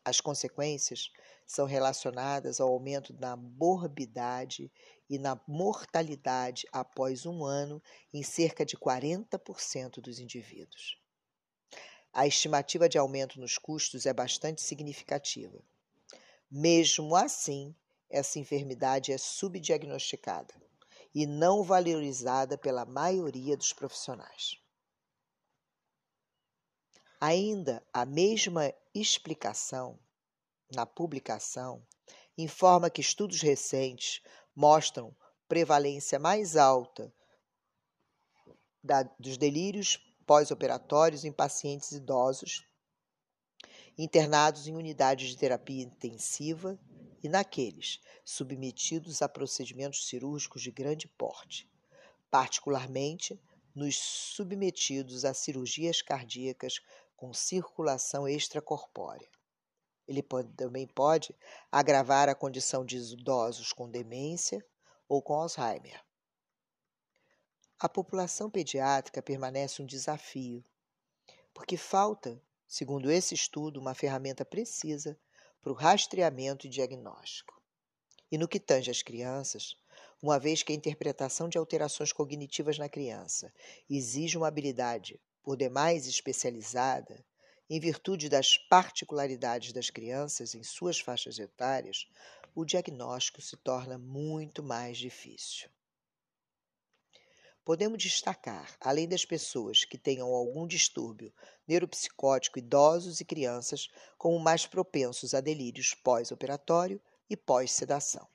[0.06, 1.12] As consequências
[1.46, 4.72] são relacionadas ao aumento na morbidade
[5.10, 7.84] e na mortalidade após um ano
[8.14, 10.98] em cerca de 40% dos indivíduos.
[12.14, 15.62] A estimativa de aumento nos custos é bastante significativa.
[16.50, 17.76] Mesmo assim,
[18.10, 20.54] essa enfermidade é subdiagnosticada
[21.14, 24.58] e não valorizada pela maioria dos profissionais.
[27.22, 30.00] Ainda a mesma explicação
[30.72, 31.86] na publicação
[32.38, 34.22] informa que estudos recentes
[34.56, 35.14] mostram
[35.48, 37.14] prevalência mais alta
[38.82, 42.66] da, dos delírios pós-operatórios em pacientes idosos
[43.98, 46.80] internados em unidades de terapia intensiva
[47.22, 51.70] e naqueles submetidos a procedimentos cirúrgicos de grande porte,
[52.32, 53.38] particularmente
[53.76, 56.80] nos submetidos a cirurgias cardíacas
[57.20, 59.30] com circulação extracorpórea.
[60.08, 61.36] Ele pode, também pode
[61.70, 64.66] agravar a condição de idosos com demência
[65.06, 66.02] ou com Alzheimer.
[67.78, 70.64] A população pediátrica permanece um desafio,
[71.54, 75.20] porque falta segundo esse estudo, uma ferramenta precisa
[75.62, 77.62] para o rastreamento e diagnóstico.
[78.32, 79.76] E no que tange às crianças,
[80.22, 83.54] uma vez que a interpretação de alterações cognitivas na criança
[83.90, 85.20] exige uma habilidade
[85.50, 87.26] por demais especializada,
[87.68, 92.08] em virtude das particularidades das crianças em suas faixas etárias,
[92.54, 95.68] o diagnóstico se torna muito mais difícil.
[97.66, 101.34] Podemos destacar, além das pessoas que tenham algum distúrbio
[101.68, 103.90] neuropsicótico, idosos e crianças
[104.20, 108.28] como mais propensos a delírios pós-operatório e pós-sedação.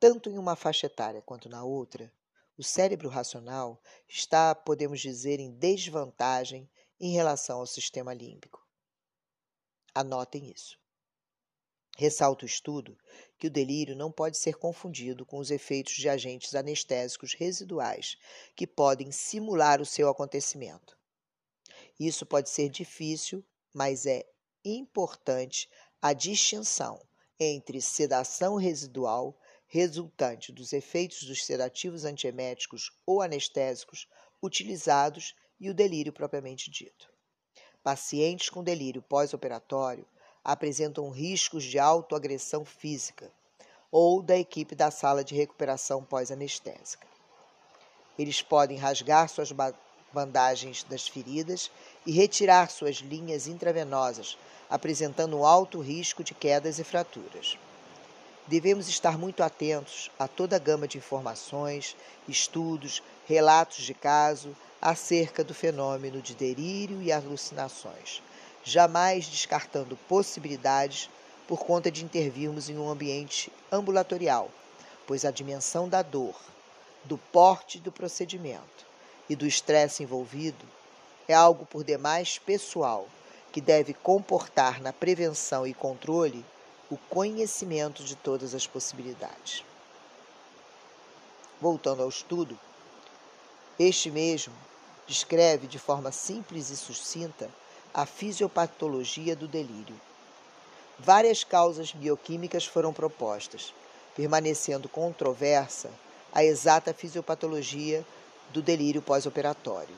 [0.00, 2.12] Tanto em uma faixa etária quanto na outra,
[2.62, 8.64] o cérebro racional está, podemos dizer, em desvantagem em relação ao sistema límbico.
[9.92, 10.78] Anotem isso.
[11.98, 12.96] Ressalta o estudo
[13.36, 18.16] que o delírio não pode ser confundido com os efeitos de agentes anestésicos residuais
[18.54, 20.96] que podem simular o seu acontecimento.
[21.98, 23.44] Isso pode ser difícil,
[23.74, 24.24] mas é
[24.64, 25.68] importante
[26.00, 27.04] a distinção
[27.40, 29.36] entre sedação residual
[29.74, 34.06] resultante dos efeitos dos sedativos antieméticos ou anestésicos
[34.42, 37.08] utilizados e o delírio propriamente dito.
[37.82, 40.04] Pacientes com delírio pós-operatório
[40.44, 43.32] apresentam riscos de autoagressão física
[43.90, 47.06] ou da equipe da sala de recuperação pós-anestésica.
[48.18, 49.52] Eles podem rasgar suas
[50.12, 51.70] bandagens das feridas
[52.04, 54.36] e retirar suas linhas intravenosas,
[54.68, 57.56] apresentando alto risco de quedas e fraturas.
[58.46, 61.96] Devemos estar muito atentos a toda a gama de informações,
[62.28, 68.20] estudos, relatos de caso acerca do fenômeno de delírio e alucinações,
[68.64, 71.08] jamais descartando possibilidades
[71.46, 74.50] por conta de intervirmos em um ambiente ambulatorial,
[75.06, 76.34] pois a dimensão da dor,
[77.04, 78.86] do porte do procedimento
[79.28, 80.64] e do estresse envolvido
[81.28, 83.06] é algo por demais pessoal
[83.52, 86.44] que deve comportar na prevenção e controle
[86.92, 89.64] o conhecimento de todas as possibilidades.
[91.58, 92.58] Voltando ao estudo,
[93.78, 94.52] este mesmo
[95.06, 97.48] descreve de forma simples e sucinta
[97.94, 99.98] a fisiopatologia do delírio.
[100.98, 103.72] Várias causas bioquímicas foram propostas,
[104.14, 105.90] permanecendo controversa
[106.30, 108.04] a exata fisiopatologia
[108.52, 109.96] do delírio pós-operatório.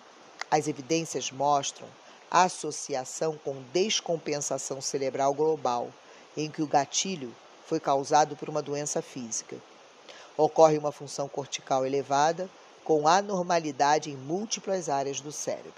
[0.48, 1.88] As evidências mostram
[2.30, 5.92] a associação com descompensação cerebral global
[6.36, 7.34] em que o gatilho
[7.66, 9.56] foi causado por uma doença física.
[10.36, 12.48] Ocorre uma função cortical elevada
[12.84, 15.72] com anormalidade em múltiplas áreas do cérebro,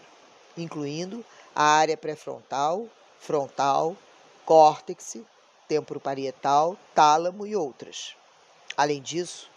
[0.56, 2.86] incluindo a área pré-frontal,
[3.18, 3.96] frontal,
[4.44, 5.18] córtex,
[5.68, 8.16] temporoparietal, tálamo e outras.
[8.76, 9.50] Além disso,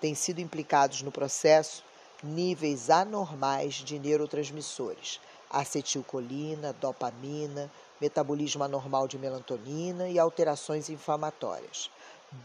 [0.00, 1.84] têm sido implicados no processo
[2.22, 11.90] níveis anormais de neurotransmissores, acetilcolina, dopamina, metabolismo anormal de melatonina e alterações inflamatórias,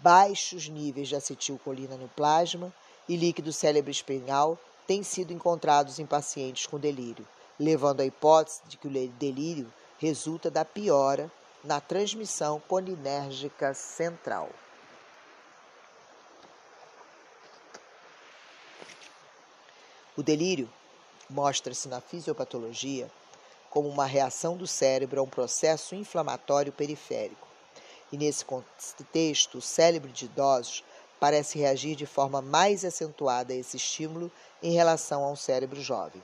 [0.01, 2.73] baixos níveis de acetilcolina no plasma
[3.07, 7.27] e líquido cérebro-espinhal têm sido encontrados em pacientes com delírio,
[7.59, 11.31] levando à hipótese de que o delírio resulta da piora
[11.63, 14.49] na transmissão colinérgica central.
[20.17, 20.69] O delírio
[21.29, 23.09] mostra-se na fisiopatologia
[23.71, 27.47] como uma reação do cérebro a um processo inflamatório periférico.
[28.11, 30.83] E nesse contexto, o cérebro de idosos
[31.19, 34.29] parece reagir de forma mais acentuada a esse estímulo
[34.61, 36.21] em relação a um cérebro jovem.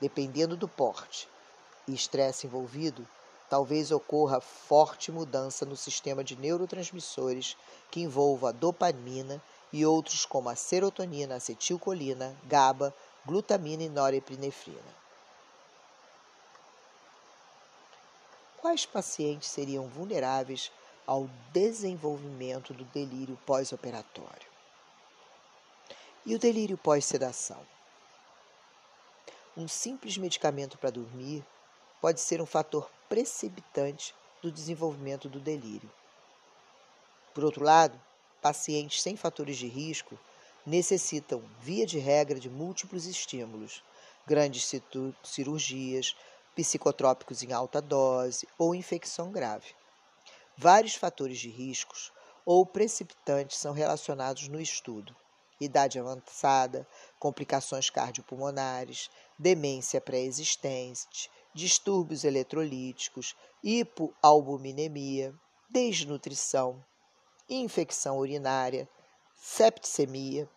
[0.00, 1.28] Dependendo do porte
[1.86, 3.06] e estresse envolvido,
[3.50, 7.54] talvez ocorra forte mudança no sistema de neurotransmissores
[7.90, 12.94] que envolva a dopamina e outros como a serotonina, acetilcolina, GABA,
[13.26, 15.05] glutamina e norepinefrina.
[18.66, 20.72] Quais pacientes seriam vulneráveis
[21.06, 24.48] ao desenvolvimento do delírio pós-operatório.
[26.24, 27.64] E o delírio pós-sedação?
[29.56, 31.46] Um simples medicamento para dormir
[32.00, 34.12] pode ser um fator precipitante
[34.42, 35.88] do desenvolvimento do delírio.
[37.32, 37.96] Por outro lado,
[38.42, 40.18] pacientes sem fatores de risco
[40.66, 43.80] necessitam, via de regra, de múltiplos estímulos,
[44.26, 44.68] grandes
[45.22, 46.16] cirurgias,
[46.56, 49.74] psicotrópicos em alta dose ou infecção grave.
[50.56, 52.10] Vários fatores de riscos
[52.46, 55.14] ou precipitantes são relacionados no estudo:
[55.60, 56.88] idade avançada,
[57.18, 65.34] complicações cardiopulmonares, demência pré-existente, distúrbios eletrolíticos, hipoalbuminemia,
[65.68, 66.82] desnutrição,
[67.50, 68.88] infecção urinária,
[69.34, 70.48] septicemia,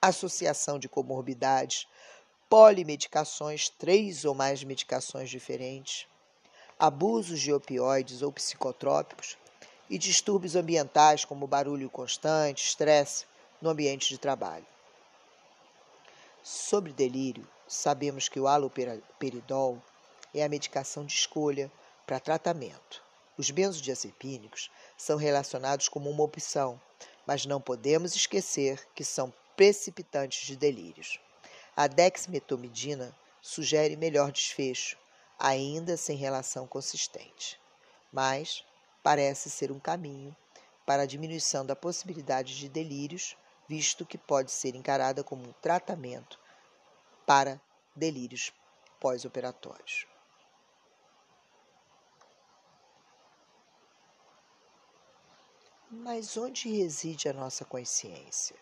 [0.00, 1.86] associação de comorbidades
[2.48, 6.06] polimedicações, três ou mais medicações diferentes,
[6.78, 9.36] abusos de opioides ou psicotrópicos
[9.90, 13.26] e distúrbios ambientais como barulho constante, estresse
[13.60, 14.66] no ambiente de trabalho.
[16.42, 19.82] Sobre delírio, sabemos que o haloperidol
[20.34, 21.70] é a medicação de escolha
[22.06, 23.02] para tratamento.
[23.36, 26.80] Os benzodiazepínicos são relacionados como uma opção,
[27.26, 31.20] mas não podemos esquecer que são precipitantes de delírios.
[31.78, 34.98] A dexmetomidina sugere melhor desfecho,
[35.38, 37.56] ainda sem relação consistente,
[38.12, 38.64] mas
[39.00, 40.36] parece ser um caminho
[40.84, 43.36] para a diminuição da possibilidade de delírios,
[43.68, 46.36] visto que pode ser encarada como um tratamento
[47.24, 47.60] para
[47.94, 48.52] delírios
[48.98, 50.04] pós-operatórios.
[55.88, 58.56] Mas onde reside a nossa consciência?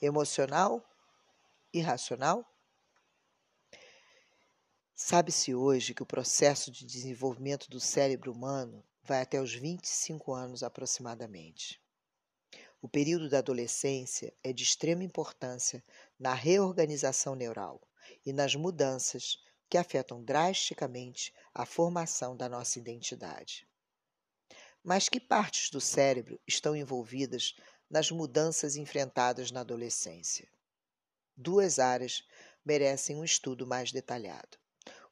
[0.00, 0.82] Emocional?
[1.74, 2.44] Irracional?
[4.94, 10.62] Sabe-se hoje que o processo de desenvolvimento do cérebro humano vai até os 25 anos
[10.62, 11.80] aproximadamente.
[12.82, 15.82] O período da adolescência é de extrema importância
[16.18, 17.80] na reorganização neural
[18.26, 23.66] e nas mudanças que afetam drasticamente a formação da nossa identidade.
[24.84, 27.54] Mas que partes do cérebro estão envolvidas
[27.88, 30.46] nas mudanças enfrentadas na adolescência?
[31.36, 32.26] Duas áreas
[32.64, 34.58] merecem um estudo mais detalhado: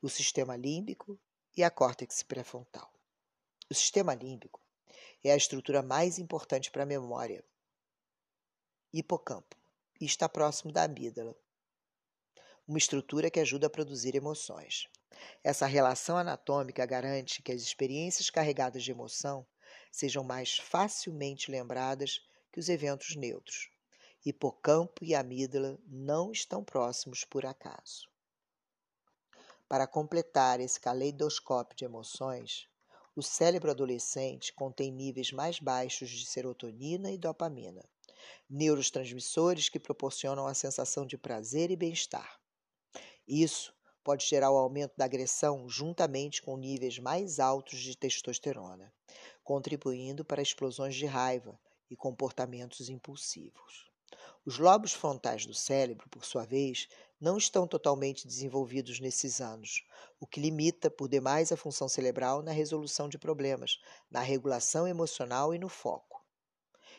[0.03, 1.19] o sistema límbico
[1.57, 2.93] e a córtex pré-frontal.
[3.71, 4.61] O sistema límbico
[5.25, 7.45] é a estrutura mais importante para a memória.
[8.93, 9.57] Hipocampo
[10.01, 11.37] e está próximo da amígdala,
[12.67, 14.89] uma estrutura que ajuda a produzir emoções.
[15.43, 19.47] Essa relação anatômica garante que as experiências carregadas de emoção
[19.91, 22.21] sejam mais facilmente lembradas
[22.53, 23.71] que os eventos neutros.
[24.23, 28.07] Hipocampo e amígdala não estão próximos por acaso.
[29.67, 32.69] Para completar esse caleidoscópio de emoções,
[33.17, 37.83] o cérebro adolescente contém níveis mais baixos de serotonina e dopamina,
[38.49, 42.39] neurotransmissores que proporcionam a sensação de prazer e bem-estar.
[43.27, 48.93] Isso pode gerar o aumento da agressão juntamente com níveis mais altos de testosterona,
[49.43, 51.59] contribuindo para explosões de raiva
[51.89, 53.90] e comportamentos impulsivos.
[54.45, 56.89] Os lobos frontais do cérebro, por sua vez,
[57.21, 59.85] não estão totalmente desenvolvidos nesses anos,
[60.19, 63.79] o que limita por demais a função cerebral na resolução de problemas,
[64.11, 66.25] na regulação emocional e no foco.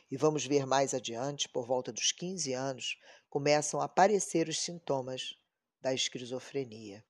[0.09, 2.97] E vamos ver mais adiante, por volta dos 15 anos,
[3.29, 5.35] começam a aparecer os sintomas
[5.81, 7.03] da esquizofrenia.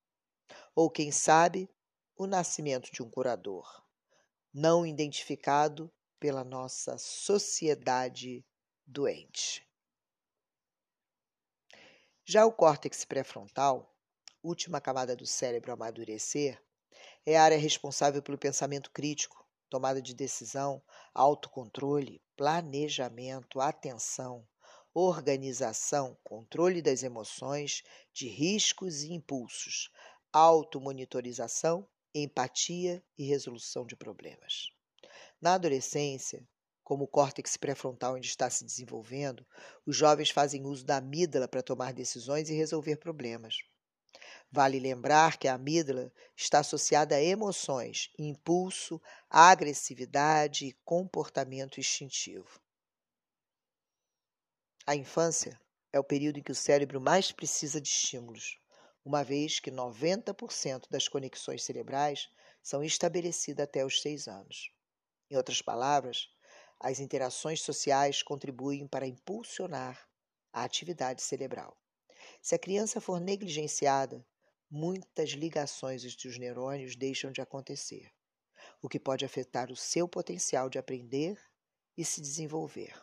[0.74, 1.70] Ou, quem sabe,
[2.16, 3.84] o nascimento de um curador
[4.54, 8.46] não identificado pela nossa sociedade
[8.86, 9.71] doente.
[12.24, 13.96] Já o córtex pré-frontal,
[14.44, 16.62] última camada do cérebro a amadurecer,
[17.26, 24.48] é a área responsável pelo pensamento crítico, tomada de decisão, autocontrole, planejamento, atenção,
[24.94, 27.82] organização, controle das emoções,
[28.14, 29.90] de riscos e impulsos,
[30.32, 34.70] automonitorização empatia e resolução de problemas.
[35.42, 36.48] Na adolescência,
[36.92, 39.46] como o córtex pré-frontal ainda está se desenvolvendo,
[39.86, 43.60] os jovens fazem uso da amígdala para tomar decisões e resolver problemas.
[44.52, 52.60] Vale lembrar que a amígdala está associada a emoções, impulso, agressividade e comportamento instintivo.
[54.86, 55.58] A infância
[55.94, 58.60] é o período em que o cérebro mais precisa de estímulos
[59.06, 62.30] uma vez que 90% das conexões cerebrais
[62.62, 64.74] são estabelecidas até os seis anos.
[65.30, 66.28] Em outras palavras,
[66.82, 70.10] as interações sociais contribuem para impulsionar
[70.52, 71.78] a atividade cerebral.
[72.42, 74.26] Se a criança for negligenciada,
[74.70, 78.12] muitas ligações entre os neurônios deixam de acontecer,
[78.82, 81.40] o que pode afetar o seu potencial de aprender
[81.96, 83.00] e se desenvolver.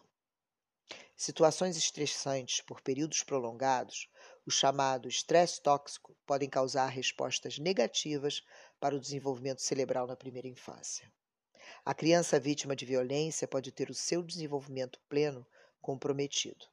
[1.17, 4.09] Situações estressantes por períodos prolongados
[4.49, 8.43] o chamado estresse tóxico, podem causar respostas negativas
[8.81, 11.13] para o desenvolvimento cerebral na primeira infância.
[11.89, 15.47] A criança vítima de violência pode ter o seu desenvolvimento pleno
[15.81, 16.67] comprometido.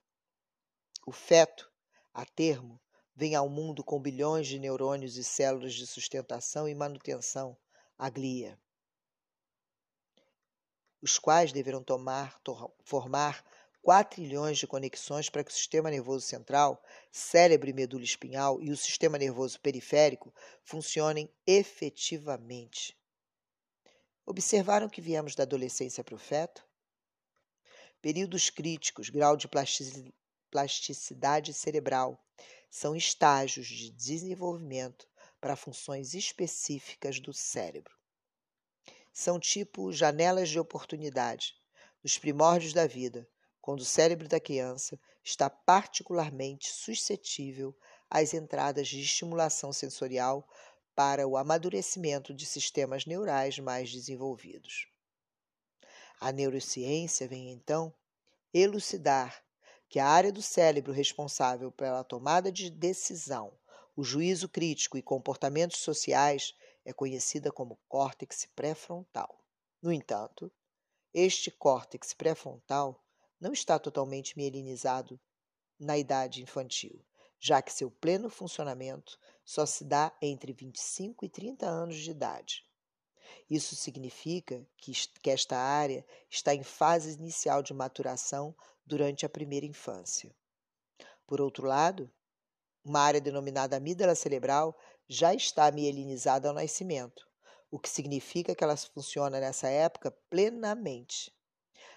[1.08, 1.72] O feto,
[2.14, 2.82] a termo,
[3.16, 7.56] vem ao mundo com bilhões de neurônios e células de sustentação e manutenção,
[7.98, 8.60] a glia,
[11.02, 12.38] os quais deverão tomar,
[12.84, 13.42] formar
[13.82, 18.70] 4 trilhões de conexões para que o sistema nervoso central, cérebro e medula espinhal e
[18.70, 22.98] o sistema nervoso periférico funcionem efetivamente.
[24.28, 26.66] Observaram que viemos da adolescência para o feto?
[28.02, 29.48] Períodos críticos, grau de
[30.50, 32.20] plasticidade cerebral,
[32.68, 35.08] são estágios de desenvolvimento
[35.40, 37.96] para funções específicas do cérebro.
[39.14, 41.54] São tipo janelas de oportunidade
[42.04, 43.30] nos primórdios da vida,
[43.62, 47.78] quando o cérebro da criança está particularmente suscetível
[48.10, 50.50] às entradas de estimulação sensorial
[50.96, 54.88] para o amadurecimento de sistemas neurais mais desenvolvidos.
[56.20, 57.94] A neurociência vem então
[58.54, 59.44] elucidar
[59.90, 63.54] que a área do cérebro responsável pela tomada de decisão,
[63.96, 69.44] o juízo crítico e comportamentos sociais é conhecida como córtex pré-frontal.
[69.82, 70.52] No entanto,
[71.14, 73.04] este córtex pré-frontal
[73.40, 75.20] não está totalmente mielinizado
[75.80, 77.06] na idade infantil,
[77.40, 82.66] já que seu pleno funcionamento só se dá entre 25 e 30 anos de idade.
[83.50, 84.92] Isso significa que,
[85.22, 90.36] que esta área está em fase inicial de maturação durante a primeira infância.
[91.28, 92.12] Por outro lado,
[92.84, 94.78] uma área denominada amígdala cerebral
[95.08, 97.28] já está mielinizada ao nascimento,
[97.70, 101.36] o que significa que ela funciona nessa época plenamente.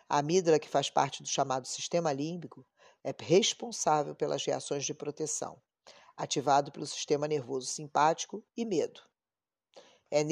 [0.09, 2.67] A amígdala, que faz parte do chamado sistema límbico,
[3.05, 5.61] é responsável pelas reações de proteção,
[6.19, 9.01] ativado pelo sistema nervoso simpático e medo.
[10.11, 10.25] É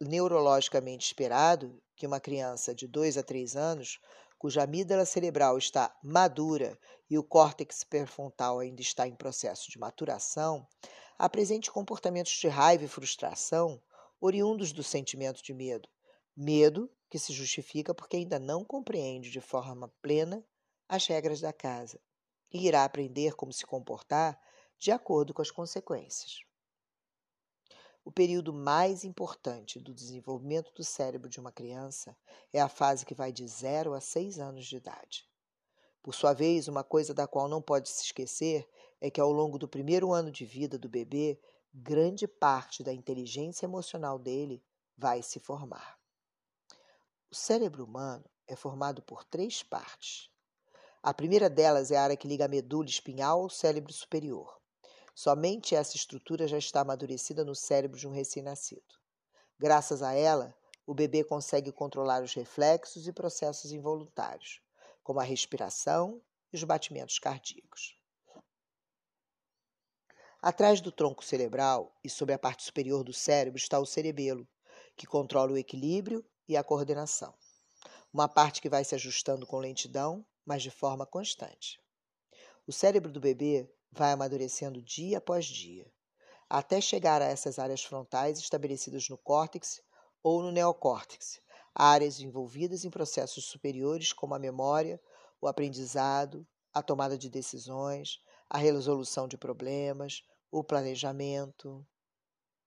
[0.00, 3.98] neurologicamente esperado que uma criança de 2 a 3 anos
[4.38, 6.78] cuja amígdala cerebral está madura
[7.10, 10.68] e o córtex pré-frontal ainda está em processo de maturação,
[11.18, 13.82] apresente comportamentos de raiva e frustração
[14.20, 15.88] oriundos do sentimento de medo.
[16.36, 20.44] Medo que se justifica porque ainda não compreende de forma plena
[20.88, 21.98] as regras da casa
[22.52, 24.38] e irá aprender como se comportar
[24.78, 26.40] de acordo com as consequências.
[28.04, 32.16] O período mais importante do desenvolvimento do cérebro de uma criança
[32.52, 35.28] é a fase que vai de 0 a 6 anos de idade.
[36.02, 38.64] Por sua vez, uma coisa da qual não pode se esquecer
[39.00, 41.36] é que ao longo do primeiro ano de vida do bebê,
[41.74, 44.62] grande parte da inteligência emocional dele
[44.96, 45.98] vai se formar.
[47.28, 50.30] O cérebro humano é formado por três partes.
[51.02, 54.60] A primeira delas é a área que liga a medula espinhal ao cérebro superior.
[55.18, 59.00] Somente essa estrutura já está amadurecida no cérebro de um recém-nascido.
[59.58, 60.54] Graças a ela,
[60.86, 64.60] o bebê consegue controlar os reflexos e processos involuntários,
[65.02, 66.20] como a respiração
[66.52, 67.98] e os batimentos cardíacos.
[70.42, 74.46] Atrás do tronco cerebral e sobre a parte superior do cérebro está o cerebelo,
[74.94, 77.32] que controla o equilíbrio e a coordenação.
[78.12, 81.80] Uma parte que vai se ajustando com lentidão, mas de forma constante.
[82.66, 85.90] O cérebro do bebê vai amadurecendo dia após dia,
[86.48, 89.80] até chegar a essas áreas frontais estabelecidas no córtex
[90.22, 91.40] ou no neocórtex,
[91.74, 95.00] áreas envolvidas em processos superiores como a memória,
[95.40, 101.84] o aprendizado, a tomada de decisões, a resolução de problemas, o planejamento.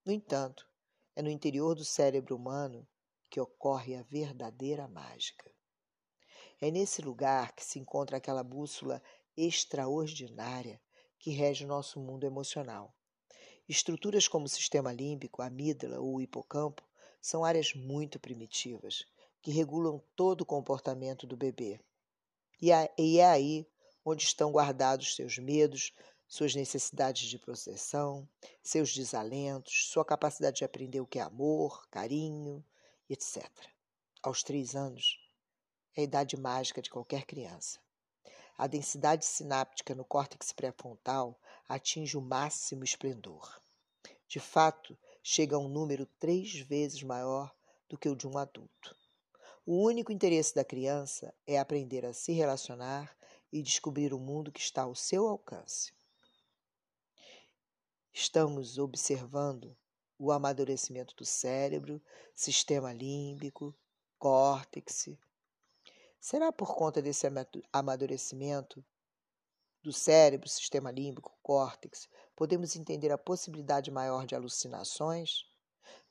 [0.04, 0.66] No entanto,
[1.14, 2.86] é no interior do cérebro humano
[3.30, 5.50] que ocorre a verdadeira mágica.
[6.60, 9.02] É nesse lugar que se encontra aquela bússola
[9.36, 10.80] extraordinária
[11.20, 12.92] que rege o nosso mundo emocional.
[13.68, 16.82] Estruturas como o sistema límbico, a amígdala ou o hipocampo
[17.20, 19.04] são áreas muito primitivas
[19.40, 21.78] que regulam todo o comportamento do bebê.
[22.60, 23.66] E é aí
[24.04, 25.92] onde estão guardados seus medos,
[26.26, 28.28] suas necessidades de proteção,
[28.62, 32.64] seus desalentos, sua capacidade de aprender o que é amor, carinho,
[33.08, 33.46] etc.
[34.22, 35.18] Aos três anos,
[35.96, 37.78] é a idade mágica de qualquer criança.
[38.60, 43.58] A densidade sináptica no córtex pré-frontal atinge o máximo esplendor.
[44.28, 47.56] De fato, chega a um número três vezes maior
[47.88, 48.94] do que o de um adulto.
[49.64, 53.16] O único interesse da criança é aprender a se relacionar
[53.50, 55.94] e descobrir o mundo que está ao seu alcance.
[58.12, 59.74] Estamos observando
[60.18, 61.98] o amadurecimento do cérebro,
[62.34, 63.74] sistema límbico,
[64.18, 65.08] córtex,
[66.20, 67.26] Será por conta desse
[67.72, 68.84] amadurecimento
[69.82, 75.46] do cérebro, sistema límbico, córtex, podemos entender a possibilidade maior de alucinações,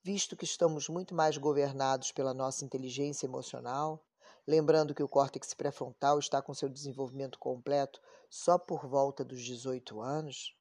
[0.01, 4.03] visto que estamos muito mais governados pela nossa inteligência emocional,
[4.47, 8.01] lembrando que o córtex pré-frontal está com seu desenvolvimento completo
[8.31, 10.57] só por volta dos 18 anos?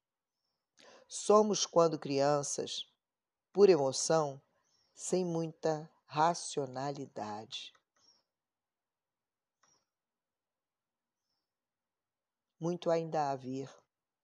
[1.07, 2.85] Somos, quando crianças,
[3.51, 4.39] por emoção,
[4.93, 7.73] sem muita racionalidade.
[12.59, 13.69] Muito ainda a vir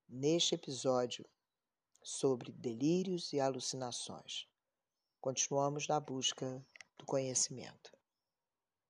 [0.09, 1.25] neste episódio
[2.03, 4.47] sobre delírios e alucinações.
[5.21, 6.63] Continuamos na busca
[6.97, 7.94] do conhecimento.